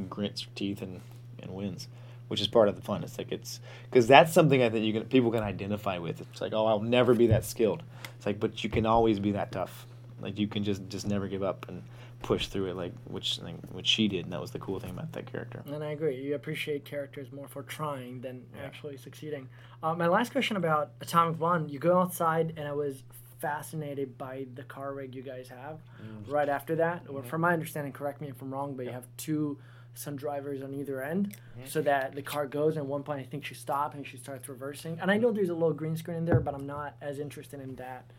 [0.08, 1.02] grits her teeth and,
[1.42, 1.88] and wins.
[2.28, 3.04] Which is part of the fun.
[3.04, 3.60] It's like it's
[3.90, 6.20] because that's something I think you can people can identify with.
[6.20, 7.82] It's like, oh, I'll never be that skilled.
[8.16, 9.86] It's like, but you can always be that tough.
[10.20, 11.82] Like you can just just never give up and
[12.22, 12.76] push through it.
[12.76, 15.62] Like which like, which she did, and that was the cool thing about that character.
[15.66, 16.16] And I agree.
[16.16, 19.48] You appreciate characters more for trying than actually succeeding.
[19.82, 23.02] Uh, my last question about Atomic Blonde: You go outside, and I was
[23.38, 25.80] fascinated by the car rig you guys have.
[26.02, 26.32] Mm.
[26.32, 29.06] Right after that, or from my understanding, correct me if I'm wrong, but you have
[29.18, 29.58] two
[29.94, 31.68] sun drivers on either end, Mm-hmm.
[31.68, 32.76] so that the car goes.
[32.76, 34.98] And at one point, I think she stops and she starts reversing.
[35.00, 37.60] And I know there's a little green screen in there, but I'm not as interested
[37.60, 38.10] in that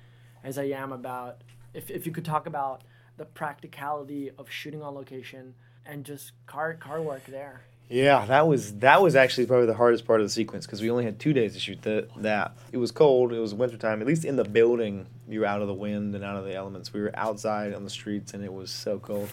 [0.43, 1.41] as I am about
[1.73, 2.83] if if you could talk about
[3.17, 7.61] the practicality of shooting on location and just car car work there.
[7.89, 10.89] Yeah, that was that was actually probably the hardest part of the sequence because we
[10.89, 12.57] only had two days to shoot the, that.
[12.71, 13.31] It was cold.
[13.31, 14.01] It was wintertime.
[14.01, 16.55] At least in the building, you were out of the wind and out of the
[16.55, 16.93] elements.
[16.93, 19.29] We were outside on the streets, and it was so cold.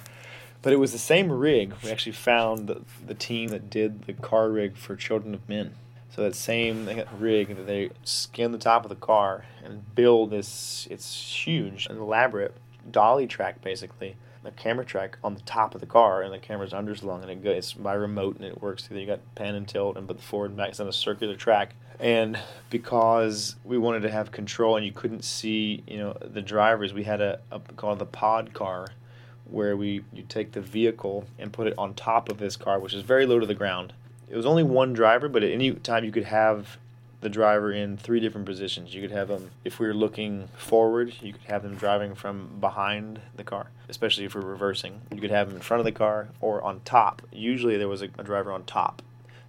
[0.63, 1.75] But it was the same rig.
[1.83, 5.75] We actually found the, the team that did the car rig for Children of Men.
[6.15, 10.87] So that same rig that they skin the top of the car and build this.
[10.91, 12.55] It's huge and elaborate
[12.91, 16.73] dolly track basically the camera track on the top of the car, and the camera's
[16.73, 18.89] underslung, and it goes by remote, and it works.
[18.91, 21.37] You got pan and tilt, and but the forward and back is on a circular
[21.37, 21.75] track.
[22.01, 26.93] And because we wanted to have control, and you couldn't see, you know, the drivers,
[26.93, 28.89] we had a, a called the pod car,
[29.51, 32.95] where we you take the vehicle and put it on top of this car, which
[32.95, 33.93] is very low to the ground.
[34.29, 36.79] It was only one driver, but at any time you could have
[37.21, 38.95] the driver in three different positions.
[38.95, 42.59] You could have them, if we were looking forward, you could have them driving from
[42.61, 45.03] behind the car, especially if we're reversing.
[45.13, 47.23] You could have them in front of the car or on top.
[47.31, 49.03] Usually there was a, a driver on top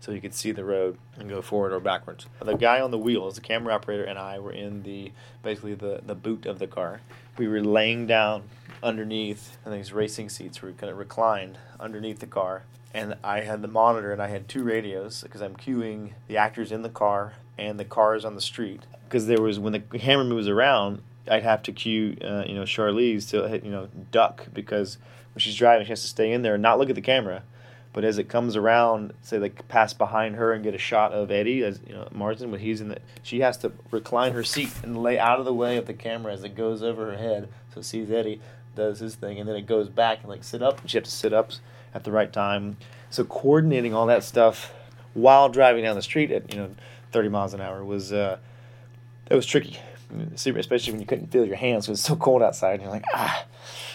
[0.04, 2.26] so you could see the road and go forward or backwards.
[2.42, 6.02] The guy on the wheels, the camera operator, and I were in the basically the,
[6.06, 7.00] the boot of the car.
[7.38, 8.44] We were laying down
[8.84, 12.64] underneath, and these racing seats were kind of reclined underneath the car.
[12.94, 16.72] And I had the monitor and I had two radios because I'm cueing the actors
[16.72, 18.84] in the car and the cars on the street.
[19.06, 22.64] Because there was when the camera moves around I'd have to cue uh, you know
[22.64, 24.98] Charlize to you know duck because
[25.34, 27.44] when she's driving she has to stay in there and not look at the camera.
[27.94, 31.32] But as it comes around say like pass behind her and get a shot of
[31.32, 34.72] Eddie as you know Marsan when he's in the she has to recline her seat
[34.84, 37.50] and lay out of the way of the camera as it goes over her head
[37.74, 38.42] so sees Eddie
[38.76, 41.12] does his thing and then it goes back and like sit up she has to
[41.12, 41.52] sit up
[41.94, 42.78] at the right time
[43.10, 44.74] so coordinating all that stuff
[45.14, 46.70] while driving down the street at you know
[47.14, 48.38] 30 miles an hour was uh,
[49.28, 49.80] that was tricky,
[50.36, 52.74] especially when you couldn't feel your hands because it's so cold outside.
[52.74, 53.46] And you're like, ah,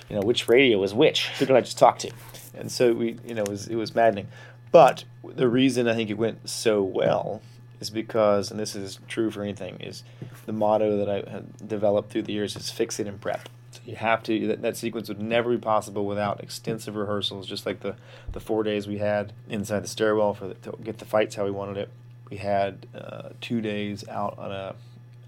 [0.09, 1.29] you know, which radio is which?
[1.39, 2.11] Who do I just talk to?
[2.55, 4.29] And so we, you know, it was it was maddening.
[4.73, 7.43] But the reason I think it went so well
[7.81, 10.05] is because, and this is true for anything, is
[10.47, 13.49] the motto that I have developed through the years is fix it and prep.
[13.85, 17.81] You have to that, that sequence would never be possible without extensive rehearsals, just like
[17.81, 17.97] the
[18.33, 21.45] the four days we had inside the stairwell for the, to get the fights how
[21.45, 21.91] we wanted it.
[22.31, 24.75] We had uh, two days out on a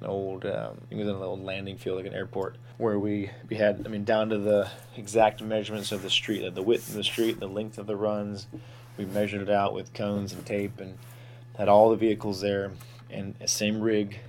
[0.01, 3.57] an old um, it was an old landing field like an airport where we we
[3.57, 7.05] had I mean down to the exact measurements of the street the width of the
[7.05, 8.47] street the length of the runs.
[8.97, 10.99] We measured it out with cones and tape and
[11.57, 12.73] had all the vehicles there
[13.11, 14.21] and same rig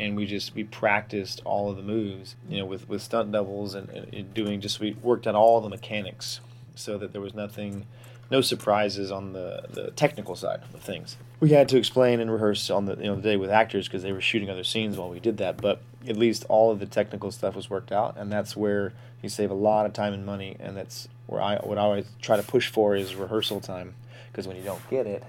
[0.00, 3.74] and we just we practiced all of the moves you know with with stunt doubles
[3.74, 6.40] and, and doing just we worked on all the mechanics
[6.74, 7.86] so that there was nothing
[8.30, 11.16] no surprises on the, the technical side of things.
[11.40, 14.02] We had to explain and rehearse on the you know the day with actors because
[14.02, 15.58] they were shooting other scenes while we did that.
[15.58, 19.28] But at least all of the technical stuff was worked out, and that's where you
[19.28, 20.56] save a lot of time and money.
[20.60, 23.94] And that's where I what I always try to push for is rehearsal time
[24.30, 25.24] because when you don't get it,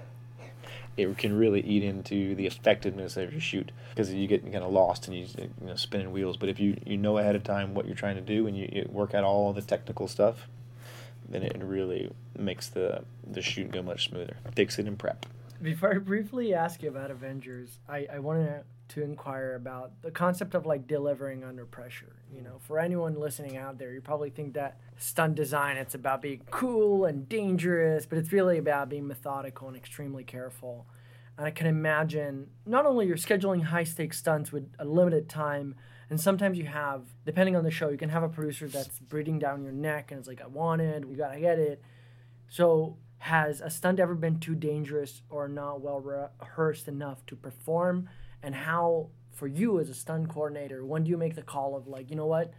[1.00, 4.72] it can really eat into the effectiveness of your shoot because you get kind of
[4.72, 6.36] lost and you, you know spinning wheels.
[6.36, 8.68] But if you you know ahead of time what you're trying to do and you,
[8.72, 10.48] you work out all the technical stuff,
[11.28, 14.36] then it really makes the the shoot go much smoother.
[14.54, 15.26] Fix it and prep.
[15.62, 20.54] Before I briefly ask you about Avengers, I, I wanted to inquire about the concept
[20.54, 22.16] of like delivering under pressure.
[22.32, 26.22] You know, for anyone listening out there, you probably think that stunt design it's about
[26.22, 30.86] being cool and dangerous, but it's really about being methodical and extremely careful.
[31.38, 35.76] And I can imagine not only you're scheduling high stakes stunts with a limited time,
[36.10, 39.38] and sometimes you have, depending on the show, you can have a producer that's breathing
[39.38, 41.82] down your neck and it's like, I want it, we gotta get it.
[42.48, 48.08] So, has a stunt ever been too dangerous or not well rehearsed enough to perform?
[48.42, 51.86] And how, for you as a stunt coordinator, when do you make the call of
[51.86, 52.52] like, you know what?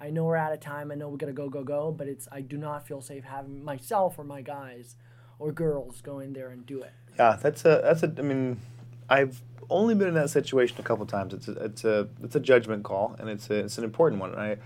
[0.00, 0.92] I know we're out of time.
[0.92, 1.90] I know we gotta go, go, go.
[1.90, 4.96] But it's I do not feel safe having myself or my guys
[5.38, 6.92] or girls go in there and do it.
[7.18, 8.12] Yeah, that's a that's a.
[8.18, 8.60] I mean,
[9.08, 11.34] I've only been in that situation a couple times.
[11.34, 14.34] It's a, it's a it's a judgment call, and it's a, it's an important one.
[14.36, 14.56] I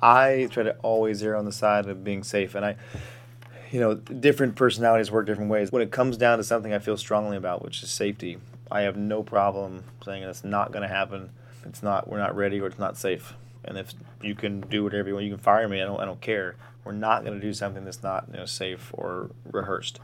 [0.00, 2.76] I try to always err on the side of being safe, and I
[3.70, 5.72] you know different personalities work different ways.
[5.72, 8.38] When it comes down to something I feel strongly about, which is safety,
[8.72, 11.30] I have no problem saying it's not going to happen.
[11.64, 13.34] It's not we're not ready or it's not safe.
[13.64, 15.80] And if you can do whatever you want, you can fire me.
[15.80, 16.56] I don't I don't care.
[16.84, 20.00] We're not going to do something that's not you know safe or rehearsed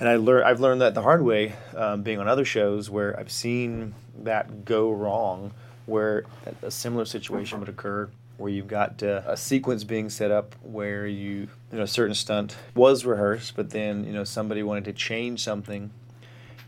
[0.00, 3.18] and I learned I've learned that the hard way, um, being on other shows where
[3.18, 5.52] I've seen that go wrong,
[5.86, 6.24] where
[6.62, 11.06] a similar situation would occur, where you've got uh, a sequence being set up where
[11.06, 14.92] you you know a certain stunt was rehearsed, but then you know somebody wanted to
[14.92, 15.90] change something,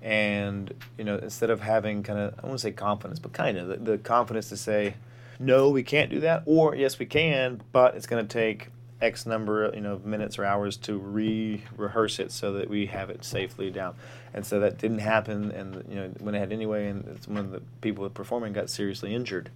[0.03, 3.69] and you know instead of having kind of I to say confidence, but kind of
[3.69, 4.95] the, the confidence to say,
[5.39, 8.69] no, we can't do that, or yes, we can, but it's going to take
[9.01, 13.09] X number, you know, of minutes or hours to re-rehearse it so that we have
[13.11, 13.95] it safely down.
[14.35, 17.51] And so that didn't happen, and you know, went ahead anyway, and it's one of
[17.51, 19.51] the people performing got seriously injured.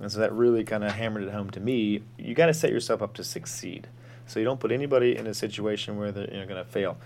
[0.00, 2.02] And so that really kind of hammered it home to me.
[2.18, 3.86] You got to set yourself up to succeed.
[4.26, 6.96] So you don't put anybody in a situation where they're you know, going to fail.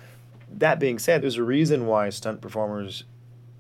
[0.50, 3.04] That being said, there's a reason why stunt performers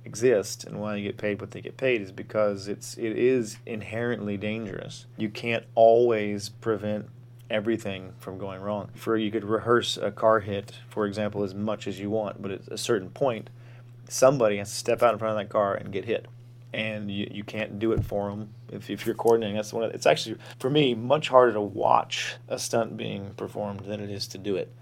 [0.04, 3.58] exist and why you get paid what they get paid is because it's it is
[3.66, 5.06] inherently dangerous.
[5.16, 7.08] You can't always prevent
[7.50, 8.90] everything from going wrong.
[8.94, 12.50] For you could rehearse a car hit, for example, as much as you want, but
[12.50, 13.50] at a certain point,
[14.08, 16.26] somebody has to step out in front of that car and get hit
[16.76, 19.56] and you, you can't do it for them if, if you're coordinating.
[19.56, 19.84] That's one.
[19.84, 24.10] Of, it's actually for me much harder to watch a stunt being performed than it
[24.10, 24.72] is to do it,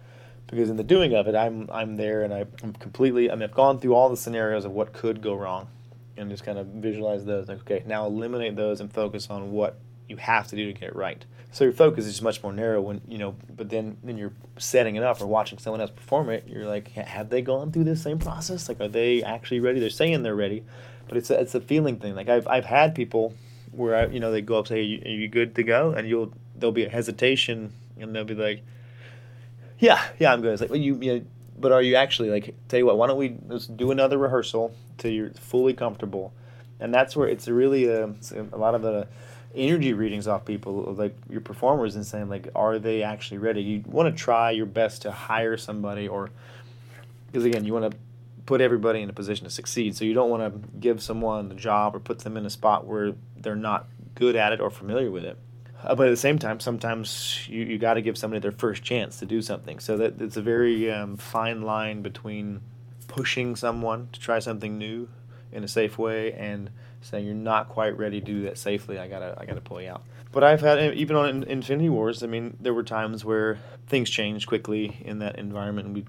[0.54, 3.30] because in the doing of it, I'm I'm there and I, I'm completely.
[3.30, 5.68] I mean, I've gone through all the scenarios of what could go wrong,
[6.16, 7.48] and just kind of visualize those.
[7.48, 10.90] Like, okay, now eliminate those and focus on what you have to do to get
[10.90, 11.24] it right.
[11.52, 13.36] So your focus is much more narrow when you know.
[13.56, 16.88] But then when you're setting it up or watching someone else perform it, you're like,
[16.88, 18.68] have they gone through this same process?
[18.68, 19.80] Like, are they actually ready?
[19.80, 20.64] They're saying they're ready
[21.08, 22.14] but it's a, it's a feeling thing.
[22.14, 23.34] Like I've I've had people
[23.72, 25.90] where I you know they go up say, are you, are you good to go?
[25.90, 28.62] And you'll there'll be a hesitation, and they'll be like,
[29.78, 30.52] yeah, yeah, I'm good.
[30.52, 31.26] It's like, well, you, you
[31.58, 32.54] but are you actually like?
[32.68, 36.32] Tell you what, why don't we let's do another rehearsal till you're fully comfortable,
[36.80, 39.06] and that's where it's really um, a, um, a lot of the
[39.54, 43.84] energy readings off people like your performers and saying like are they actually ready you
[43.86, 46.28] want to try your best to hire somebody or
[47.28, 47.96] because again you want to
[48.46, 49.96] put everybody in a position to succeed.
[49.96, 52.86] So you don't want to give someone the job or put them in a spot
[52.86, 55.38] where they're not good at it or familiar with it.
[55.84, 58.82] Uh, but at the same time, sometimes you, you got to give somebody their first
[58.82, 59.78] chance to do something.
[59.78, 62.62] So that it's a very um, fine line between
[63.06, 65.08] pushing someone to try something new
[65.52, 66.70] in a safe way and
[67.02, 68.98] saying you're not quite ready to do that safely.
[68.98, 70.02] I gotta I gotta pull you out.
[70.32, 72.22] But I've had even on Infinity Wars.
[72.22, 76.04] I mean, there were times where things changed quickly in that environment, and we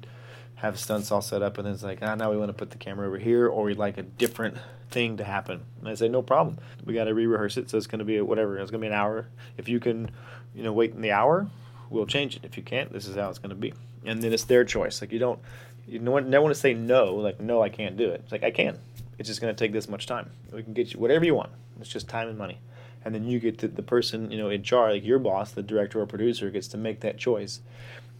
[0.65, 2.71] have stunts all set up, and then it's like, ah, now we want to put
[2.71, 4.57] the camera over here, or we'd like a different
[4.89, 5.61] thing to happen.
[5.79, 6.57] And I say, no problem.
[6.83, 8.57] We got to re-rehearse it, so it's going to be whatever.
[8.57, 9.27] It's going to be an hour.
[9.57, 10.11] If you can,
[10.53, 11.47] you know, wait in the hour,
[11.89, 12.43] we'll change it.
[12.43, 13.73] If you can't, this is how it's going to be.
[14.05, 15.01] And then it's their choice.
[15.01, 15.39] Like you don't,
[15.87, 17.15] you never want to say no.
[17.15, 18.21] Like no, I can't do it.
[18.23, 18.77] It's like I can.
[19.17, 20.29] It's just going to take this much time.
[20.51, 21.51] We can get you whatever you want.
[21.79, 22.59] It's just time and money.
[23.03, 25.61] And then you get to the person, you know, in charge, like your boss, the
[25.61, 27.61] director or producer, gets to make that choice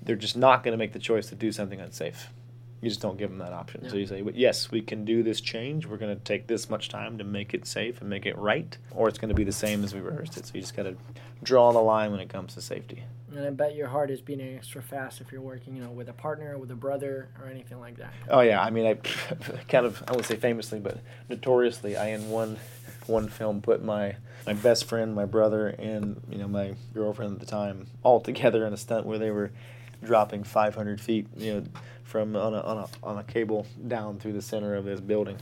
[0.05, 2.29] they're just not going to make the choice to do something unsafe.
[2.81, 3.81] You just don't give them that option.
[3.83, 3.89] Yeah.
[3.89, 5.87] So you say, yes, we can do this change.
[5.87, 8.77] We're going to take this much time to make it safe and make it right,
[8.91, 10.45] or it's going to be the same as we rehearsed it.
[10.45, 10.95] So you just got to
[11.41, 13.03] draw the line when it comes to safety.
[13.35, 16.09] And I bet your heart is beating extra fast if you're working, you know, with
[16.09, 18.13] a partner, with a brother, or anything like that.
[18.29, 18.93] Oh yeah, I mean, I
[19.67, 22.57] kind of, I won't say famously, but notoriously, I in one
[23.07, 24.15] one film put my
[24.45, 28.65] my best friend, my brother, and you know my girlfriend at the time all together
[28.65, 29.51] in a stunt where they were
[30.05, 31.63] dropping 500 feet, you know,
[32.03, 35.37] from on a, on a on a cable down through the center of this building,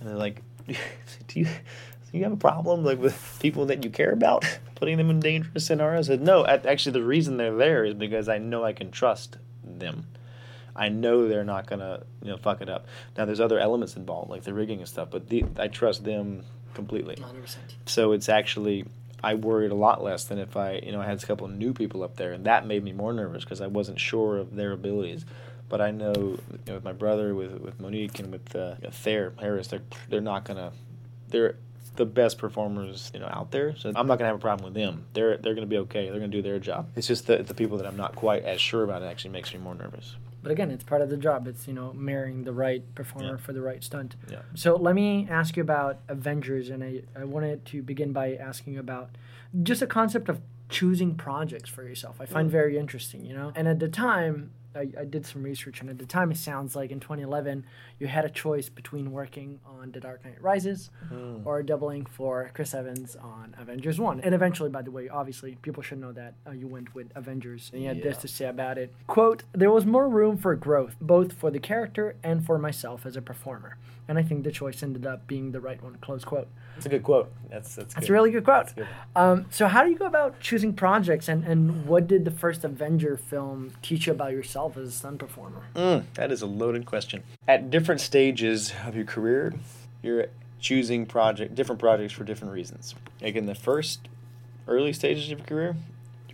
[0.00, 3.90] and they're like, "Do you do you have a problem like with people that you
[3.90, 4.44] care about
[4.76, 8.28] putting them in dangerous scenarios?" I said, "No, actually, the reason they're there is because
[8.28, 10.06] I know I can trust them."
[10.76, 12.86] I know they're not gonna you know fuck it up.
[13.16, 16.44] Now there's other elements involved like the rigging and stuff, but the, I trust them
[16.74, 17.16] completely.
[17.16, 17.56] 100%.
[17.86, 18.84] So it's actually
[19.24, 21.52] I worried a lot less than if I, you know, I had a couple of
[21.52, 24.54] new people up there, and that made me more nervous because I wasn't sure of
[24.54, 25.24] their abilities.
[25.68, 29.32] But I know, you know, with my brother, with with Monique, and with uh, Thayer
[29.40, 30.72] Harris, they're they're not gonna,
[31.28, 31.56] they're
[31.96, 33.74] the best performers you know out there.
[33.76, 35.06] So I'm not gonna have a problem with them.
[35.14, 36.10] They're they're gonna be okay.
[36.10, 36.90] They're gonna do their job.
[36.94, 39.02] It's just the the people that I'm not quite as sure about.
[39.02, 40.16] Actually makes me more nervous.
[40.44, 41.48] But again, it's part of the job.
[41.48, 43.36] It's you know marrying the right performer yeah.
[43.38, 44.14] for the right stunt.
[44.30, 44.42] Yeah.
[44.54, 48.78] So let me ask you about Avengers, and I I wanted to begin by asking
[48.78, 49.10] about
[49.62, 52.20] just a concept of choosing projects for yourself.
[52.20, 52.52] I find mm.
[52.52, 53.52] very interesting, you know.
[53.56, 56.74] And at the time, I, I, did some research, and at the time, it sounds
[56.74, 57.64] like in 2011,
[57.98, 61.44] you had a choice between working on The Dark Knight Rises mm.
[61.44, 64.20] or doubling for Chris Evans on Avengers 1.
[64.20, 67.70] And eventually, by the way, obviously, people should know that uh, you went with Avengers,
[67.72, 68.04] and you had yeah.
[68.04, 68.92] this to say about it.
[69.06, 73.16] Quote, there was more room for growth, both for the character and for myself as
[73.16, 73.76] a performer.
[74.06, 76.48] And I think the choice ended up being the right one, close quote.
[76.74, 77.32] That's a good quote.
[77.48, 78.74] That's that's, that's a really good quote.
[78.74, 78.86] Good.
[79.16, 82.64] Um, so how do you go about choosing projects, and, and what did the first
[82.64, 85.62] Avenger film teach you about yourself as a stunt performer?
[85.74, 87.22] Mm, that is a loaded question.
[87.48, 89.54] At different stages of your career,
[90.02, 90.26] you're
[90.60, 92.94] choosing project different projects for different reasons.
[93.22, 94.08] Like in the first
[94.66, 95.76] early stages of your career,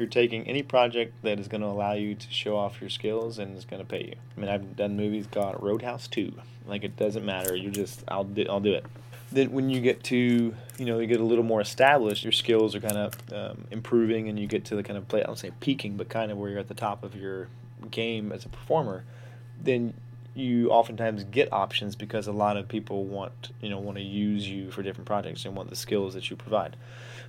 [0.00, 3.38] you're taking any project that is going to allow you to show off your skills
[3.38, 4.14] and is going to pay you.
[4.36, 6.32] I mean, I've done movies called Roadhouse 2.
[6.66, 7.54] Like it doesn't matter.
[7.54, 8.84] You're just I'll do, I'll do it
[9.32, 12.74] then when you get to you know you get a little more established, your skills
[12.74, 15.38] are kind of um, improving, and you get to the kind of play I don't
[15.38, 17.48] say peaking, but kind of where you're at the top of your
[17.90, 19.04] game as a performer.
[19.62, 19.94] Then
[20.34, 24.48] you oftentimes get options because a lot of people want you know want to use
[24.48, 26.76] you for different projects and want the skills that you provide.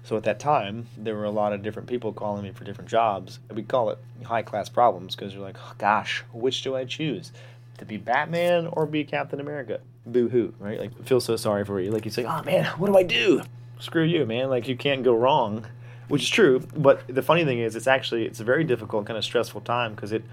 [0.03, 2.89] So at that time, there were a lot of different people calling me for different
[2.89, 3.39] jobs.
[3.53, 7.31] We call it high class problems because you're like, oh, gosh, which do I choose?
[7.77, 9.79] To be Batman or be Captain America?
[10.05, 10.79] Boo hoo, right?
[10.79, 11.91] Like, feel so sorry for you.
[11.91, 13.43] Like, you say, oh man, what do I do?
[13.79, 14.49] Screw you, man.
[14.49, 15.67] Like, you can't go wrong,
[16.07, 16.59] which is true.
[16.75, 19.93] But the funny thing is, it's actually it's a very difficult, kind of stressful time
[19.93, 20.23] because it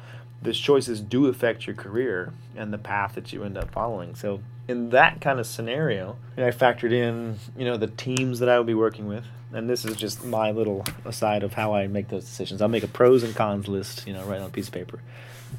[0.42, 4.14] those choices do affect your career and the path that you end up following.
[4.14, 8.58] So in that kind of scenario, I factored in, you know, the teams that I
[8.58, 12.08] would be working with, and this is just my little aside of how I make
[12.08, 12.60] those decisions.
[12.62, 15.00] I'll make a pros and cons list, you know, right on a piece of paper.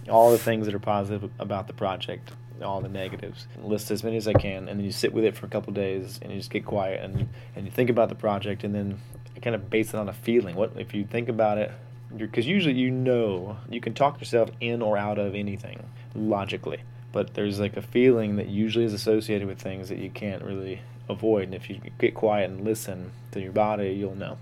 [0.08, 3.48] All the things that are positive about the project, all the negatives.
[3.62, 5.74] List as many as I can, and then you sit with it for a couple
[5.74, 9.00] days, and you just get quiet and and you think about the project, and then
[9.42, 10.56] kind of base it on a feeling.
[10.56, 11.72] What if you think about it?
[12.16, 15.84] Because usually you know you can talk yourself in or out of anything
[16.16, 16.82] logically,
[17.12, 20.82] but there's like a feeling that usually is associated with things that you can't really
[21.08, 21.44] avoid.
[21.44, 24.38] And if you get quiet and listen to your body, you'll know.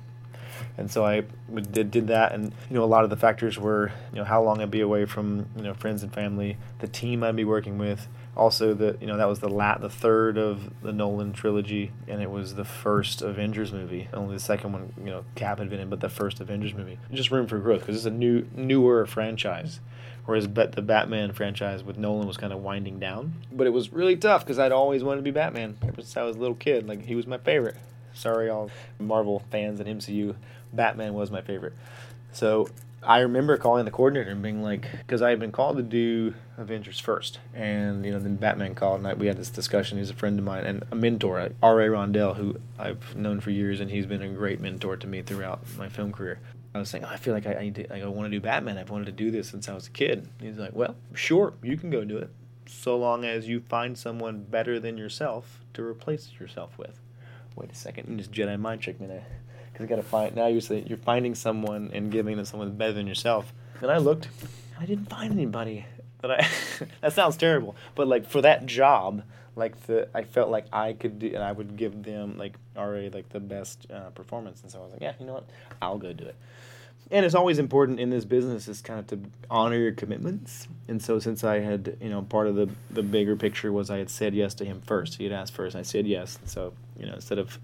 [0.78, 3.91] And so I did, did that, and you know a lot of the factors were
[4.11, 7.24] you know how long I'd be away from you know friends and family, the team
[7.24, 8.07] I'd be working with,
[8.38, 12.21] also the you know that was the lat the third of the Nolan trilogy, and
[12.21, 14.07] it was the first Avengers movie.
[14.13, 16.99] Only the second one you know Cap had been in, but the first Avengers movie.
[17.11, 19.81] Just room for growth because it's a new newer franchise
[20.27, 23.33] whereas but the Batman franchise with Nolan was kind of winding down.
[23.51, 26.21] But it was really tough because I'd always wanted to be Batman ever since I
[26.23, 26.88] was a little kid.
[26.88, 27.75] Like he was my favorite.
[28.13, 28.69] Sorry, all
[28.99, 30.35] Marvel fans and MCU,
[30.73, 31.73] Batman was my favorite.
[32.31, 32.69] So
[33.08, 36.34] I remember calling the coordinator and being like, because I had been called to do
[36.58, 39.97] Avengers first, and you know then Batman called, and I, we had this discussion.
[39.97, 41.88] He's a friend of mine and a mentor, uh, R.A.
[41.88, 45.62] Rondell, who I've known for years, and he's been a great mentor to me throughout
[45.78, 46.41] my film career.
[46.76, 48.38] I was saying, oh, I feel like I, I need to, like, I want to
[48.38, 48.78] do Batman.
[48.78, 50.28] I've wanted to do this since I was a kid.
[50.41, 52.30] He's like, well, sure, you can go do it,
[52.66, 56.99] so long as you find someone better than yourself to replace yourself with.
[57.55, 59.26] Wait a second, just Jedi mind trick me there,
[59.78, 60.36] because you got to find.
[60.36, 63.53] Now you're saying you're finding someone and giving them someone better than yourself.
[63.82, 64.28] And I looked,
[64.80, 65.86] I didn't find anybody.
[66.19, 66.47] But I,
[67.01, 67.75] that sounds terrible.
[67.93, 69.21] But like for that job,
[69.55, 73.09] like the I felt like I could do, and I would give them like already
[73.09, 74.61] like the best uh, performance.
[74.63, 75.49] And so I was like, yeah, you know what,
[75.82, 76.36] I'll go do it
[77.09, 79.19] and it's always important in this business is kind of to
[79.49, 80.67] honor your commitments.
[80.88, 83.97] And so since I had, you know, part of the the bigger picture was I
[83.97, 85.15] had said yes to him first.
[85.15, 85.75] He had asked first.
[85.75, 86.38] I said yes.
[86.41, 87.59] And So you know, instead of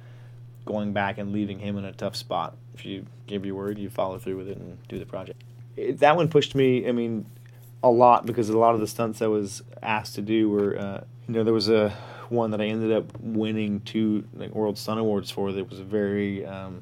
[0.65, 3.89] going back and leaving him in a tough spot, if you give your word, you
[3.89, 5.43] follow through with it and do the project.
[5.75, 6.87] It, that one pushed me.
[6.87, 7.25] I mean,
[7.81, 11.03] a lot because a lot of the stunts I was asked to do were, uh,
[11.27, 11.89] you know, there was a
[12.29, 15.51] one that I ended up winning two like World Stunt Awards for.
[15.51, 16.81] That was very um,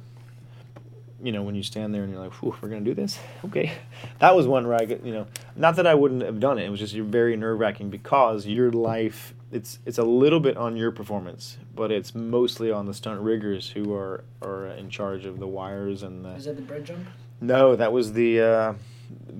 [1.23, 3.19] you know, when you stand there and you're like, we're going to do this?
[3.45, 3.71] Okay.
[4.19, 6.65] That was one where I, you know, not that I wouldn't have done it.
[6.65, 10.57] It was just you're very nerve wracking because your life, it's it's a little bit
[10.57, 15.25] on your performance, but it's mostly on the stunt riggers who are, are in charge
[15.25, 16.29] of the wires and the.
[16.31, 17.07] Is that the bridge jump?
[17.41, 18.73] No, that was the uh,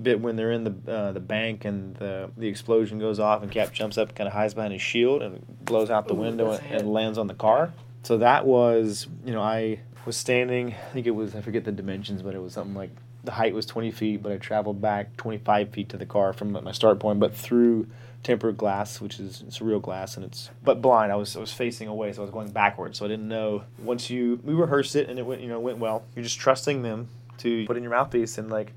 [0.02, 3.50] bit when they're in the uh, the bank and the the explosion goes off and
[3.50, 6.52] Cap jumps up, kind of hides behind his shield and blows out the Ooh, window
[6.52, 7.72] and, and lands on the car.
[8.02, 10.74] So that was, you know, I was standing.
[10.74, 12.90] I think it was I forget the dimensions, but it was something like
[13.24, 16.52] the height was 20 feet, but I traveled back 25 feet to the car from
[16.52, 17.86] my start point, but through
[18.22, 21.12] tempered glass, which is it's real glass, and it's but blind.
[21.12, 23.64] I was I was facing away, so I was going backwards, so I didn't know.
[23.78, 26.04] Once you we rehearsed it and it went you know went well.
[26.14, 27.08] You're just trusting them
[27.38, 28.72] to put in your mouthpiece and like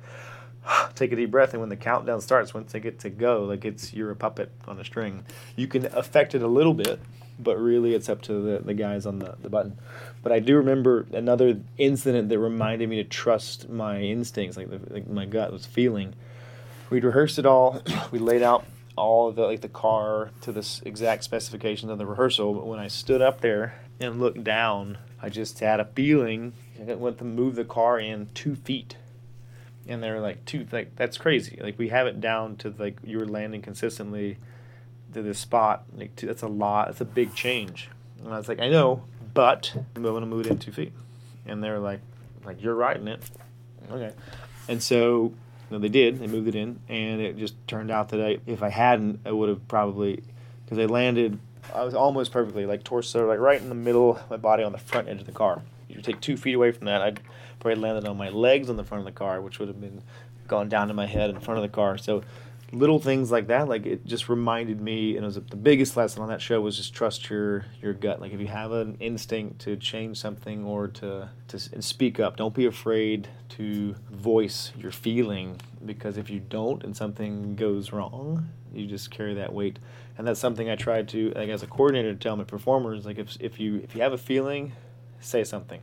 [0.96, 3.66] take a deep breath and when the countdown starts once they get to go like
[3.66, 5.26] it's you're a puppet on a string
[5.58, 7.00] you can affect it a little bit
[7.40, 9.78] but really it's up to the, the guys on the, the button.
[10.24, 14.94] But I do remember another incident that reminded me to trust my instincts, like, the,
[14.94, 16.14] like my gut was feeling.
[16.90, 17.82] We'd rehearsed it all.
[18.12, 18.66] we laid out
[18.96, 22.54] all of the like the car to the exact specifications of the rehearsal.
[22.54, 26.54] But when I stood up there and looked down, I just had a feeling.
[26.80, 28.98] I went to move the car in two feet,
[29.88, 31.60] and they're like two like that's crazy.
[31.62, 34.38] Like we have it down to like you were landing consistently
[35.14, 35.86] to this spot.
[35.96, 36.88] Like two, that's a lot.
[36.88, 37.90] That's a big change.
[38.24, 40.94] And I was like, I know, but I'm going to move it in two feet.
[41.46, 42.02] And they're like,
[42.46, 43.20] like you're riding it.
[43.92, 44.14] Okay.
[44.68, 45.34] And so
[45.72, 46.20] know, they did.
[46.20, 49.32] They moved it in, and it just turned out that I, if I hadn't, I
[49.32, 50.24] would have probably
[50.64, 51.40] because they landed.
[51.74, 54.72] I was almost perfectly like torso, like right in the middle of my body on
[54.72, 55.62] the front edge of the car.
[55.90, 57.20] You take two feet away from that, I'd
[57.60, 60.02] probably landed on my legs on the front of the car, which would have been
[60.48, 61.98] gone down to my head in front of the car.
[61.98, 62.24] So
[62.72, 66.22] little things like that, like it just reminded me, and it was the biggest lesson
[66.22, 68.20] on that show was just trust your your gut.
[68.20, 72.54] Like if you have an instinct to change something or to to speak up, don't
[72.54, 78.88] be afraid to voice your feeling because if you don't and something goes wrong, you
[78.88, 79.80] just carry that weight.
[80.18, 83.18] And that's something I tried to, like as a coordinator, to tell my performers, like
[83.18, 84.74] if if you if you have a feeling,
[85.20, 85.82] say something.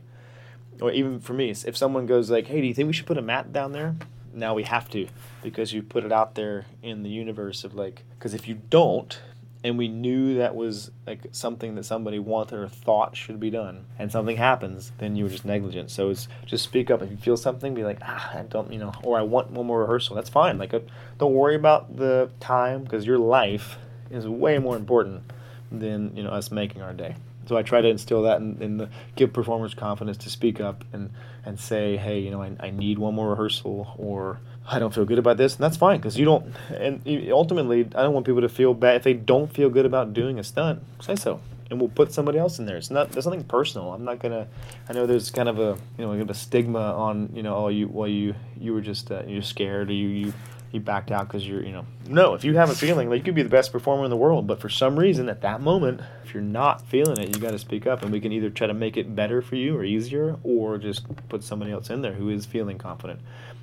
[0.81, 3.17] Or even for me, if someone goes like, "Hey, do you think we should put
[3.17, 3.95] a mat down there?"
[4.33, 5.07] Now we have to
[5.41, 9.19] because you put it out there in the universe of like because if you don't
[9.63, 13.85] and we knew that was like something that somebody wanted or thought should be done
[13.97, 15.89] and something happens then you were just negligent.
[15.89, 17.01] So it's just speak up.
[17.01, 19.65] If you feel something be like ah i don't you know or i want one
[19.65, 20.57] more rehearsal that's fine.
[20.57, 20.79] Like uh,
[21.17, 23.77] don't worry about the time because your life
[24.11, 25.23] is way more important
[25.71, 27.15] than you know us making our day
[27.45, 30.83] so I try to instill that in, in the give performers confidence to speak up
[30.93, 31.11] and
[31.45, 35.05] and say, hey, you know, I, I need one more rehearsal or I don't feel
[35.05, 36.55] good about this, and that's fine because you don't.
[36.69, 40.13] And ultimately, I don't want people to feel bad if they don't feel good about
[40.13, 40.81] doing a stunt.
[41.01, 42.77] Say so, and we'll put somebody else in there.
[42.77, 43.11] It's not.
[43.11, 43.91] There's nothing personal.
[43.93, 44.47] I'm not gonna.
[44.87, 47.89] I know there's kind of a you know a stigma on you know oh you
[47.89, 50.33] well you you were just uh, you're scared or you you
[50.73, 52.33] you backed out because you're, you know, no.
[52.33, 54.47] If you have a feeling, like you could be the best performer in the world,
[54.47, 57.59] but for some reason at that moment, if you're not feeling it, you got to
[57.59, 60.37] speak up, and we can either try to make it better for you or easier,
[60.43, 63.19] or just put somebody else in there who is feeling confident,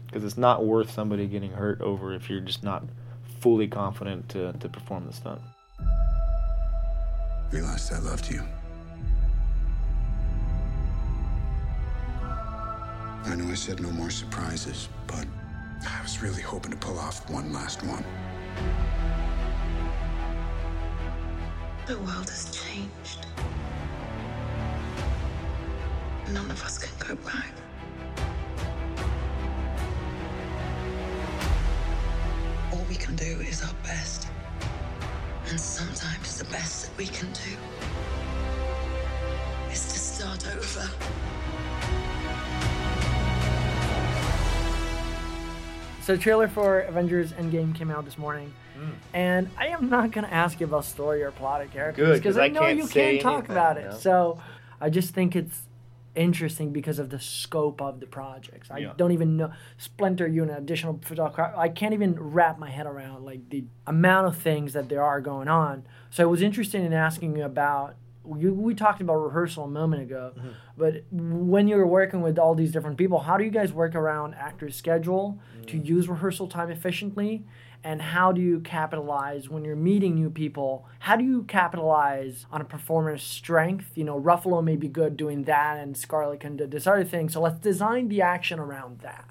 [0.07, 2.85] because it's not worth somebody getting hurt over if you're just not
[3.41, 5.41] fully confident to to perform the stunt.
[7.51, 8.43] Realized I loved you.
[13.25, 15.27] I know I said no more surprises, but
[15.87, 18.05] I was really hoping to pull off one last one.
[21.87, 23.27] The world has changed.
[26.33, 27.53] None of us can go back.
[32.73, 34.29] All we can do is our best.
[35.49, 37.57] And sometimes the best that we can do
[39.73, 40.89] is to start over.
[46.03, 48.93] So, the trailer for Avengers Endgame came out this morning, mm.
[49.13, 52.39] and I am not going to ask you about story or plot or characters because
[52.39, 53.91] I, I, know you can't talk anything, about it.
[53.91, 53.99] No?
[53.99, 54.41] So,
[54.81, 55.63] I just think it's
[56.15, 58.71] interesting because of the scope of the projects.
[58.71, 58.95] I Yeah.
[58.97, 60.99] don't even know Splinter Unit, additional.
[61.57, 65.21] I can't even wrap my head around like the amount of things that there are
[65.21, 65.85] going on.
[66.09, 67.97] So, I was interested in asking you about.
[68.39, 70.49] You, we talked about rehearsal a moment ago, Mm-hmm.
[70.77, 74.35] but when you're working with all these different people, how do you guys work around
[74.35, 75.87] actors' schedule to Mm.
[75.87, 77.45] use rehearsal time efficiently?
[77.83, 80.85] And how do you capitalize when you're meeting new people?
[80.99, 83.93] How do you capitalize on a performer's strength?
[83.95, 87.31] You know, Ruffalo may be good doing that, and Scarlett can do this other thing.
[87.31, 89.31] So let's design the action around that.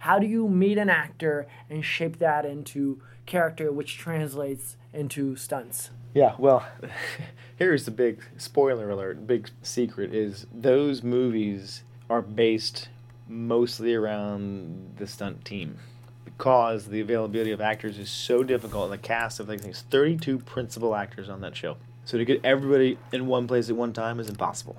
[0.00, 5.90] How do you meet an actor and shape that into character, which translates into stunts?
[6.14, 6.64] Yeah, well,
[7.56, 9.26] here's the big spoiler alert.
[9.26, 12.88] Big secret is those movies are based
[13.28, 15.78] mostly around the stunt team
[16.24, 18.90] because the availability of actors is so difficult.
[18.90, 22.96] The cast of like there's 32 principal actors on that show, so to get everybody
[23.12, 24.76] in one place at one time is impossible.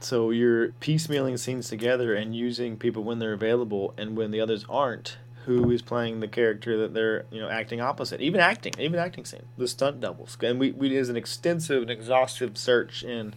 [0.00, 4.64] So you're piecemealing scenes together and using people when they're available and when the others
[4.68, 5.18] aren't.
[5.48, 8.20] Who is playing the character that they're you know acting opposite?
[8.20, 11.90] Even acting, even acting scene, the stunt doubles, and we we did an extensive and
[11.90, 13.34] exhaustive search in.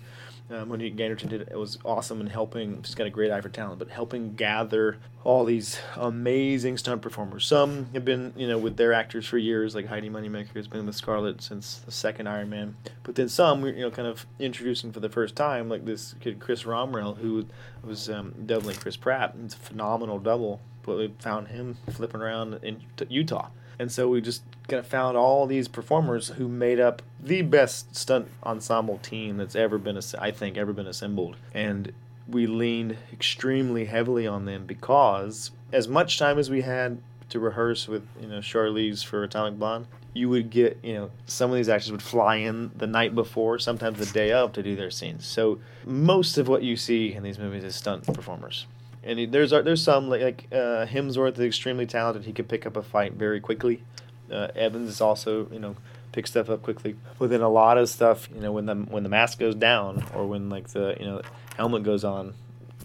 [0.49, 1.47] Um, Monique Ganderton did it.
[1.49, 2.84] It was awesome in helping.
[2.84, 7.45] She's got a great eye for talent, but helping gather all these amazing stunt performers.
[7.45, 10.86] Some have been, you know, with their actors for years, like Heidi Moneymaker has been
[10.86, 12.76] with Scarlett since the second Iron Man.
[13.03, 16.41] But then some, you know, kind of introducing for the first time, like this kid
[16.41, 17.45] Chris Romrell, who
[17.82, 19.34] was um, doubling Chris Pratt.
[19.45, 20.59] It's a phenomenal double.
[20.84, 23.49] But we found him flipping around in Utah.
[23.79, 27.95] And so we just kind of found all these performers who made up the best
[27.95, 31.36] stunt ensemble team that's ever been, I think, ever been assembled.
[31.53, 31.91] And
[32.27, 37.88] we leaned extremely heavily on them because as much time as we had to rehearse
[37.88, 41.69] with, you know, Charlize for Atomic Blonde, you would get, you know, some of these
[41.69, 45.25] actors would fly in the night before, sometimes the day of, to do their scenes.
[45.25, 48.67] So most of what you see in these movies is stunt performers
[49.04, 52.26] and he, there's there's some like, like uh, Hemsworth is extremely talented.
[52.26, 53.84] He can pick up a fight very quickly.
[54.32, 55.76] Uh, Evans is also you know
[56.12, 56.95] pick stuff up quickly.
[57.18, 60.06] But then a lot of stuff you know when the when the mask goes down
[60.14, 61.22] or when like the you know
[61.58, 62.34] helmet goes on,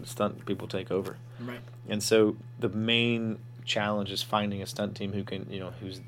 [0.03, 1.17] stunt people take over.
[1.39, 1.61] Right.
[1.87, 6.01] And so the main challenge is finding a stunt team who can you know who's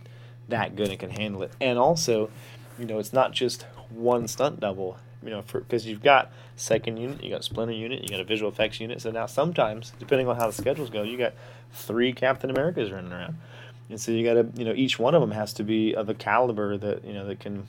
[0.48, 1.52] that good and can handle it.
[1.62, 2.32] And also,
[2.80, 7.24] you know, it's not just one stunt double you know, because you've got second unit,
[7.24, 9.02] you got splinter unit, you got a visual effects unit.
[9.02, 11.34] So now sometimes, depending on how the schedules go, you got
[11.74, 13.36] three Captain Americas running around,
[13.90, 16.10] And so you got to, you know, each one of them has to be of
[16.10, 17.68] a caliber that you know that can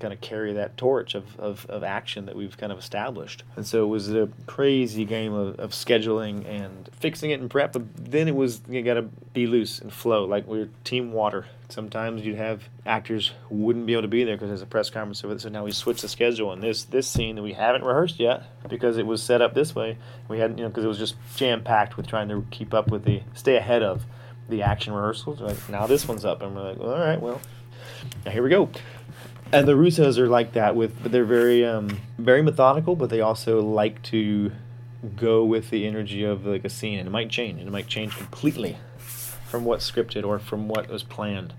[0.00, 3.42] kind of carry that torch of, of, of action that we've kind of established.
[3.56, 7.72] And so it was a crazy game of, of scheduling and fixing it in prep,
[7.72, 11.46] but then it was you got to be loose and flow like we're team water.
[11.68, 14.88] Sometimes you'd have actors who wouldn't be able to be there because there's a press
[14.88, 16.52] conference so now we switch the schedule.
[16.52, 19.74] And this this scene that we haven't rehearsed yet because it was set up this
[19.74, 19.98] way,
[20.28, 22.90] we had you know because it was just jam packed with trying to keep up
[22.90, 24.04] with the stay ahead of
[24.48, 25.40] the action rehearsals.
[25.40, 27.40] Like now this one's up, and we're like, all right, well,
[28.24, 28.70] now here we go
[29.52, 33.20] and the Russos are like that with, but they're very, um, very methodical, but they
[33.20, 34.52] also like to
[35.16, 37.86] go with the energy of like a scene, and it might change, and it might
[37.86, 41.54] change completely from what's scripted or from what was planned,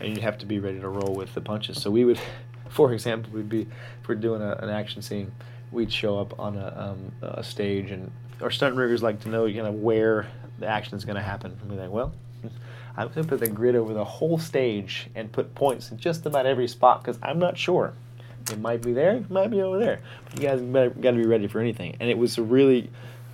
[0.00, 1.80] and you have to be ready to roll with the punches.
[1.80, 2.20] So we would,
[2.68, 5.32] for example, we'd be if we're doing a, an action scene,
[5.72, 8.10] we'd show up on a, um, a stage, and
[8.42, 10.26] our stunt riggers like to know kind of where
[10.58, 11.58] the action is going to happen.
[11.62, 12.12] And we're like, well,
[12.96, 16.26] I'm going to put the grid over the whole stage and put points in just
[16.26, 17.94] about every spot because I'm not sure.
[18.50, 20.00] It might be there, it might be over there.
[20.24, 21.96] But you guys got to be ready for anything.
[22.00, 22.90] And it was a really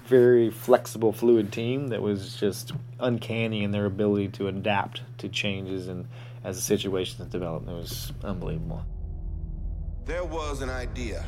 [0.07, 5.89] very flexible, fluid team that was just uncanny in their ability to adapt to changes
[5.89, 6.07] and
[6.45, 7.69] as the situations developed.
[7.69, 8.85] It was unbelievable.
[10.05, 11.25] There was an idea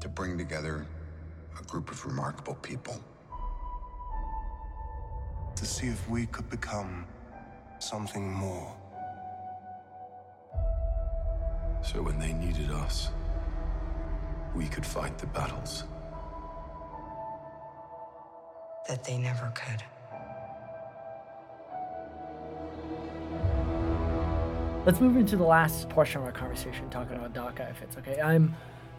[0.00, 0.86] to bring together
[1.58, 3.00] a group of remarkable people
[5.56, 7.06] to see if we could become
[7.78, 8.74] something more.
[11.82, 13.10] So when they needed us,
[14.54, 15.84] we could fight the battles.
[18.88, 19.82] That they never could.
[24.84, 28.20] Let's move into the last portion of our conversation, talking about Dhaka, if it's okay.
[28.20, 28.54] I'm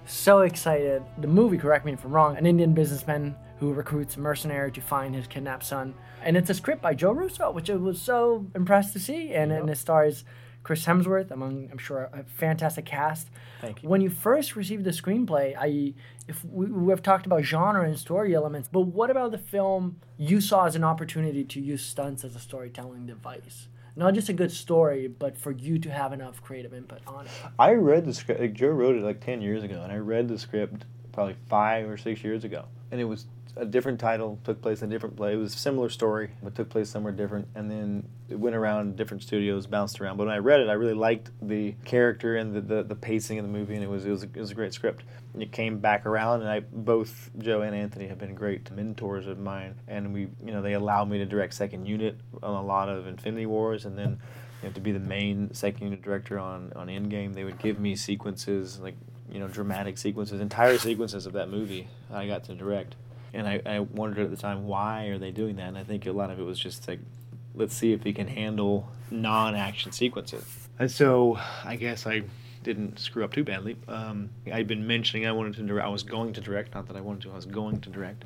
[0.05, 1.01] so excited.
[1.17, 4.81] The movie, correct me if I'm wrong, an Indian businessman who recruits a mercenary to
[4.81, 5.93] find his kidnapped son.
[6.23, 9.33] And it's a script by Joe Russo, which I was so impressed to see.
[9.33, 9.61] And, yep.
[9.61, 10.23] and it stars
[10.63, 13.29] Chris Hemsworth, among I'm sure a fantastic cast.
[13.61, 13.89] Thank you.
[13.89, 15.93] When you first received the screenplay, I
[16.27, 20.01] if we, we have talked about genre and story elements, but what about the film
[20.17, 23.69] you saw as an opportunity to use stunts as a storytelling device?
[23.95, 27.31] Not just a good story, but for you to have enough creative input on it.
[27.57, 28.41] I read the script.
[28.41, 31.89] Like Joe wrote it like ten years ago, and I read the script probably five
[31.89, 33.25] or six years ago, and it was
[33.59, 35.33] a different title, took place in a different play.
[35.33, 37.47] It was a similar story, but took place somewhere different.
[37.55, 40.17] And then it went around different studios, bounced around.
[40.17, 43.39] But when I read it, I really liked the character and the, the, the pacing
[43.39, 45.03] of the movie, and it was it was, a, it was a great script.
[45.33, 49.27] And it came back around, and I both Joe and Anthony have been great mentors
[49.27, 52.63] of mine, and we you know they allowed me to direct second unit on a
[52.63, 54.19] lot of Infinity Wars, and then.
[54.63, 57.79] You know, to be the main second unit director on on Endgame, they would give
[57.79, 58.95] me sequences like
[59.31, 62.95] you know dramatic sequences, entire sequences of that movie I got to direct
[63.33, 65.67] and I, I wondered at the time why are they doing that?
[65.67, 66.99] And i think a lot of it was just like
[67.55, 70.69] let's see if he can handle non-action sequences.
[70.79, 72.23] And so i guess i
[72.63, 73.77] didn't screw up too badly.
[73.87, 76.97] Um, i'd been mentioning i wanted to direct i was going to direct not that
[76.97, 78.25] i wanted to i was going to direct.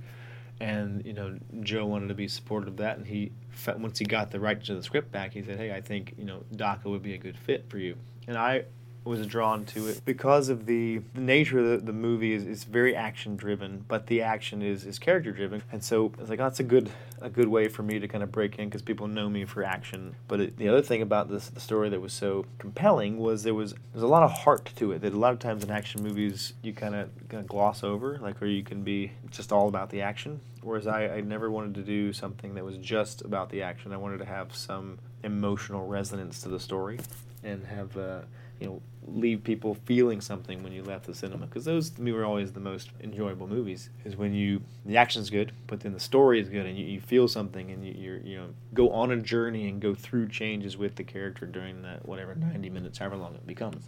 [0.59, 3.31] And you know joe wanted to be supportive of that and he
[3.77, 6.25] once he got the rights to the script back he said hey i think you
[6.25, 7.95] know Dhaka would be a good fit for you.
[8.27, 8.65] And i
[9.03, 12.95] was drawn to it because of the, nature of the, the movie is, is very
[12.95, 15.63] action driven, but the action is, is character driven.
[15.71, 16.89] And so it's like, oh, that's a good
[17.21, 19.63] a good way for me to kind of break in because people know me for
[19.63, 20.15] action.
[20.27, 23.53] But it, the other thing about this the story that was so compelling was there
[23.53, 25.01] was there's a lot of heart to it.
[25.01, 28.17] That a lot of times in action movies you kind of kind of gloss over,
[28.19, 30.41] like or you can be just all about the action.
[30.61, 33.93] Whereas I, I never wanted to do something that was just about the action.
[33.93, 36.99] I wanted to have some emotional resonance to the story
[37.43, 37.95] and have.
[37.97, 38.21] Uh,
[38.61, 42.11] you know leave people feeling something when you left the cinema because those to me
[42.11, 45.99] were always the most enjoyable movies is when you the action's good but then the
[45.99, 49.11] story is good and you, you feel something and you you you know go on
[49.11, 53.17] a journey and go through changes with the character during that whatever 90 minutes however
[53.17, 53.85] long it becomes.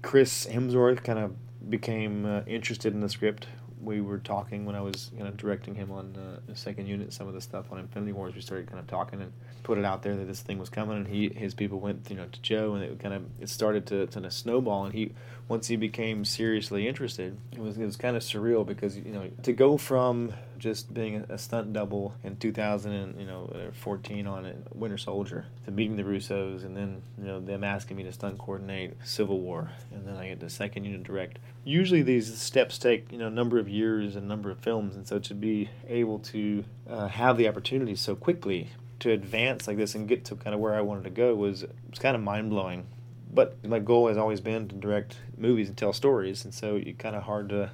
[0.00, 1.34] Chris hemsworth kind of
[1.68, 3.46] became uh, interested in the script
[3.82, 7.12] we were talking when I was kind of directing him on uh, the second unit,
[7.12, 8.34] some of the stuff on Infinity Wars.
[8.34, 10.96] We started kind of talking and put it out there that this thing was coming,
[10.96, 13.86] and he his people went you know to Joe, and it kind of it started
[13.86, 14.84] to of snowball.
[14.84, 15.12] And he
[15.48, 19.28] once he became seriously interested, it was it was kind of surreal because you know
[19.42, 24.46] to go from just being a, stunt double in 2000 and you know 14 on
[24.46, 28.12] it, Winter Soldier to meeting the Russos, and then you know them asking me to
[28.12, 31.40] stunt coordinate Civil War, and then I get the second unit direct.
[31.64, 34.94] Usually these steps take you know a number of years and a number of films,
[34.94, 39.76] and so to be able to uh, have the opportunity so quickly to advance like
[39.76, 42.22] this and get to kind of where I wanted to go was was kind of
[42.22, 42.86] mind blowing.
[43.34, 46.98] But my goal has always been to direct movies and tell stories, and so it's
[46.98, 47.70] kind of hard to,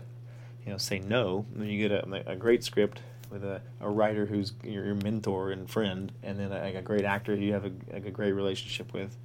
[0.69, 3.01] you know, say no and then you get a, a great script
[3.31, 7.35] with a, a writer who's your, mentor and friend, and then a, a great actor
[7.35, 9.17] you have a, a great relationship with,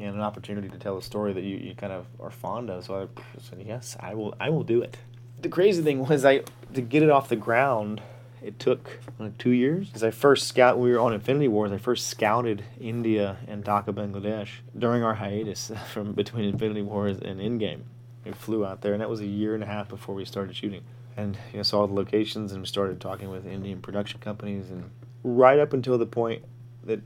[0.00, 2.84] and an opportunity to tell a story that you, you kind of are fond of.
[2.84, 4.96] So I said, yes, I will I will do it.
[5.40, 6.42] The crazy thing was I
[6.74, 8.02] to get it off the ground.
[8.42, 10.78] It took uh, two years because I first scout.
[10.78, 11.70] We were on Infinity Wars.
[11.70, 17.38] I first scouted India and Dhaka, Bangladesh during our hiatus from between Infinity Wars and
[17.38, 17.82] Endgame.
[18.24, 20.54] We flew out there, and that was a year and a half before we started
[20.54, 20.82] shooting.
[21.16, 24.70] And you know, saw the locations and we started talking with Indian production companies.
[24.70, 24.90] And
[25.22, 26.44] right up until the point
[26.84, 27.00] that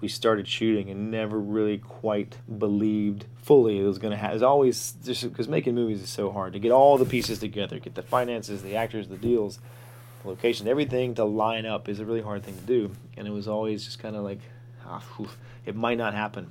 [0.00, 4.34] we started shooting and never really quite believed fully it was going to happen.
[4.34, 7.78] It's always just because making movies is so hard to get all the pieces together,
[7.78, 9.60] get the finances, the actors, the deals,
[10.22, 12.90] the location, everything to line up is a really hard thing to do.
[13.16, 14.40] And it was always just kind of like,
[14.84, 15.04] ah,
[15.64, 16.50] it might not happen.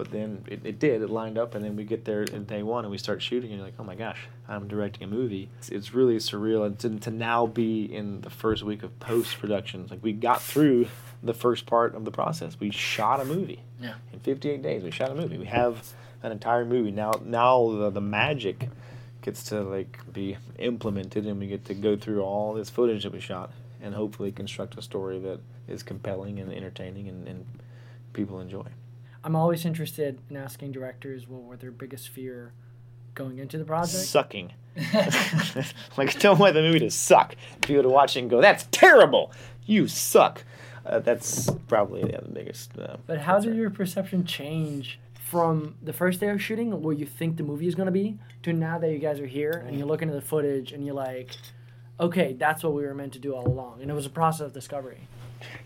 [0.00, 1.02] But then it, it did.
[1.02, 3.50] It lined up, and then we get there in day one, and we start shooting,
[3.50, 6.78] and you're like, "Oh my gosh, I'm directing a movie." It's, it's really surreal, and
[6.78, 10.86] to, to now be in the first week of post production, like we got through
[11.22, 12.58] the first part of the process.
[12.58, 13.62] We shot a movie.
[13.78, 13.96] Yeah.
[14.10, 15.36] In 58 days, we shot a movie.
[15.36, 15.92] We have
[16.22, 17.12] an entire movie now.
[17.22, 18.70] Now the, the magic
[19.20, 23.12] gets to like be implemented, and we get to go through all this footage that
[23.12, 27.44] we shot, and hopefully construct a story that is compelling and entertaining, and, and
[28.14, 28.64] people enjoy.
[29.22, 32.52] I'm always interested in asking directors what were their biggest fear
[33.14, 34.04] going into the project.
[34.04, 34.52] Sucking.
[35.96, 37.34] like, don't want the movie to suck.
[37.60, 39.32] People to watch it and go, "That's terrible.
[39.66, 40.44] You suck."
[40.86, 42.78] Uh, that's probably yeah, the biggest.
[42.78, 43.52] Uh, But how concern.
[43.52, 47.68] did your perception change from the first day of shooting, where you think the movie
[47.68, 50.14] is going to be, to now that you guys are here and you're looking at
[50.14, 51.36] the footage and you're like,
[52.00, 54.46] okay, that's what we were meant to do all along, and it was a process
[54.46, 55.06] of discovery.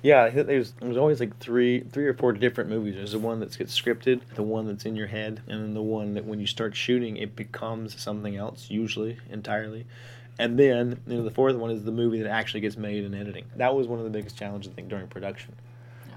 [0.02, 2.94] Yeah, there's there's always like three three or four different movies.
[2.94, 5.82] There's the one that gets scripted, the one that's in your head, and then the
[5.82, 9.86] one that when you start shooting it becomes something else, usually entirely.
[10.38, 13.14] And then you know the fourth one is the movie that actually gets made in
[13.14, 13.46] editing.
[13.56, 15.54] That was one of the biggest challenges I think during production,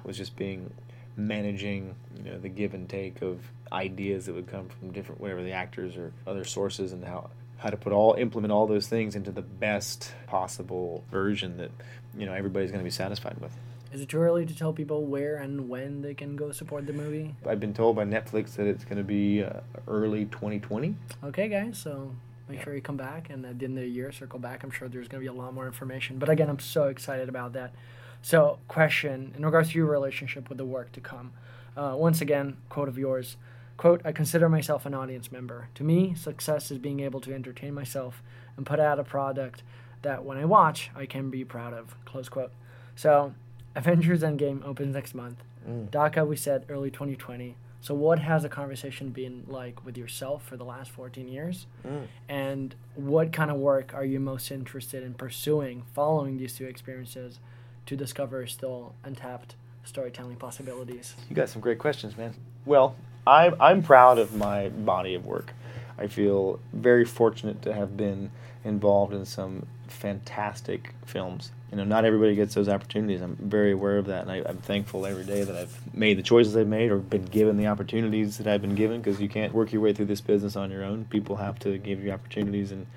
[0.03, 0.71] was just being
[1.15, 3.39] managing you know the give and take of
[3.71, 7.69] ideas that would come from different whatever the actors or other sources and how how
[7.69, 11.71] to put all implement all those things into the best possible version that
[12.17, 13.51] you know everybody's going to be satisfied with.
[13.93, 16.93] Is it too early to tell people where and when they can go support the
[16.93, 17.35] movie?
[17.45, 20.95] I've been told by Netflix that it's going to be uh, early 2020.
[21.23, 22.11] Okay, guys, so
[22.49, 24.63] make sure you come back and at the end of the year, circle back.
[24.63, 26.19] I'm sure there's going to be a lot more information.
[26.19, 27.73] But again, I'm so excited about that.
[28.21, 31.31] So, question in regards to your relationship with the work to come.
[31.77, 33.37] Uh, once again, quote of yours.
[33.77, 35.69] Quote, I consider myself an audience member.
[35.75, 38.23] To me, success is being able to entertain myself
[38.57, 39.61] and put out a product
[40.07, 41.95] that when I watch, I can be proud of.
[42.05, 42.51] Close quote.
[42.95, 43.33] So,
[43.75, 45.43] Avengers Endgame opens next month.
[45.69, 45.89] Mm.
[45.89, 47.55] Dhaka, we said early 2020.
[47.81, 51.67] So, what has the conversation been like with yourself for the last 14 years?
[51.85, 52.07] Mm.
[52.29, 57.39] And what kind of work are you most interested in pursuing following these two experiences
[57.85, 61.15] to discover still untapped storytelling possibilities?
[61.29, 62.33] You got some great questions, man.
[62.65, 62.95] Well,
[63.27, 65.53] I'm I'm proud of my body of work.
[65.99, 68.31] I feel very fortunate to have been
[68.63, 71.51] involved in some fantastic films.
[71.71, 73.21] You know, not everybody gets those opportunities.
[73.21, 76.23] I'm very aware of that, and I, I'm thankful every day that I've made the
[76.23, 79.01] choices I've made or been given the opportunities that I've been given.
[79.01, 81.05] Because you can't work your way through this business on your own.
[81.05, 82.87] People have to give you opportunities, and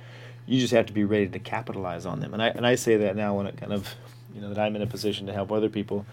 [0.46, 2.32] you just have to be ready to capitalize on them.
[2.32, 3.94] And I and I say that now when it kind of,
[4.34, 6.06] you know, that I'm in a position to help other people.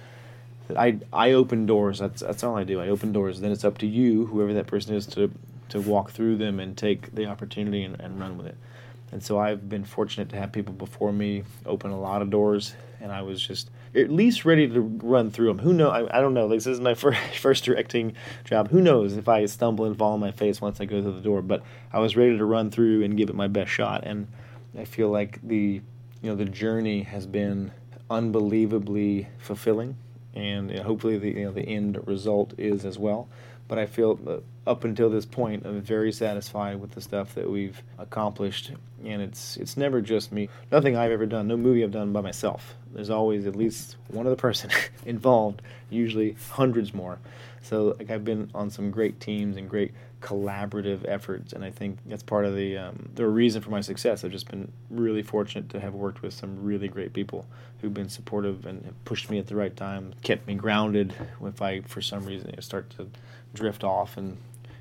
[0.68, 2.00] That I I open doors.
[2.00, 2.82] That's that's all I do.
[2.82, 3.40] I open doors.
[3.40, 5.32] Then it's up to you, whoever that person is, to
[5.70, 8.58] to walk through them and take the opportunity and, and run with it.
[9.12, 12.74] And so I've been fortunate to have people before me open a lot of doors,
[13.00, 15.60] and I was just at least ready to run through them.
[15.60, 15.90] Who know?
[15.90, 16.50] I, I don't know.
[16.50, 18.70] This is my first first directing job.
[18.70, 21.22] Who knows if I stumble and fall on my face once I go through the
[21.22, 21.42] door?
[21.42, 24.28] But I was ready to run through and give it my best shot, and
[24.78, 25.82] I feel like the
[26.22, 27.72] you know the journey has been
[28.10, 29.96] unbelievably fulfilling,
[30.34, 33.30] and uh, hopefully the you know the end result is as well.
[33.68, 37.50] But I feel uh, up until this point, I'm very satisfied with the stuff that
[37.50, 38.72] we've accomplished,
[39.04, 40.50] and it's it's never just me.
[40.72, 42.76] Nothing I've ever done, no movie I've done by myself.
[42.94, 44.70] There's always at least one other person
[45.06, 47.20] involved, usually hundreds more.
[47.62, 52.00] So like I've been on some great teams and great collaborative efforts, and I think
[52.06, 54.24] that's part of the um, the reason for my success.
[54.24, 57.46] I've just been really fortunate to have worked with some really great people
[57.82, 61.14] who've been supportive and pushed me at the right time, kept me grounded
[61.44, 63.10] if I for some reason start to
[63.58, 64.38] drift off and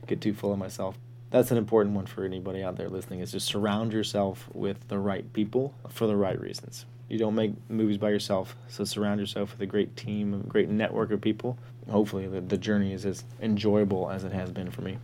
[0.07, 0.97] get too full of myself.
[1.31, 4.99] That's an important one for anybody out there listening is just surround yourself with the
[4.99, 6.87] right people for the right reasons.
[7.09, 10.69] You don't make movies by yourself, so surround yourself with a great team, a great
[10.69, 11.57] network of people.
[11.89, 14.99] Hopefully, the, the journey is as enjoyable as it has been for me.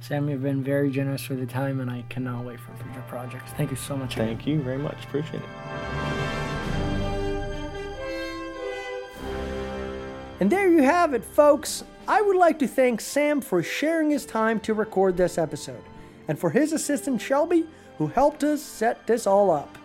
[0.00, 3.52] Sam, you've been very generous with your time, and I cannot wait for future projects.
[3.52, 4.14] Thank you so much.
[4.14, 4.26] again.
[4.28, 5.04] Thank you very much.
[5.04, 6.25] Appreciate it.
[10.40, 11.84] And there you have it, folks.
[12.06, 15.82] I would like to thank Sam for sharing his time to record this episode,
[16.28, 17.66] and for his assistant Shelby,
[17.98, 19.76] who helped us set this all up.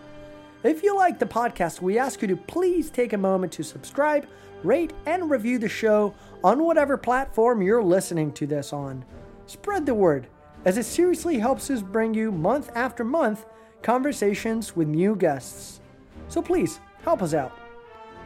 [0.62, 4.28] If you like the podcast, we ask you to please take a moment to subscribe,
[4.62, 9.04] rate, and review the show on whatever platform you're listening to this on.
[9.46, 10.28] Spread the word,
[10.64, 13.46] as it seriously helps us bring you month after month
[13.82, 15.80] conversations with new guests.
[16.28, 17.58] So please help us out.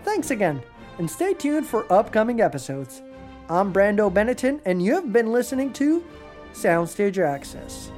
[0.05, 0.63] Thanks again,
[0.99, 3.03] and stay tuned for upcoming episodes.
[3.49, 6.05] I'm Brando Benetton, and you've been listening to
[6.53, 7.91] Soundstage Access.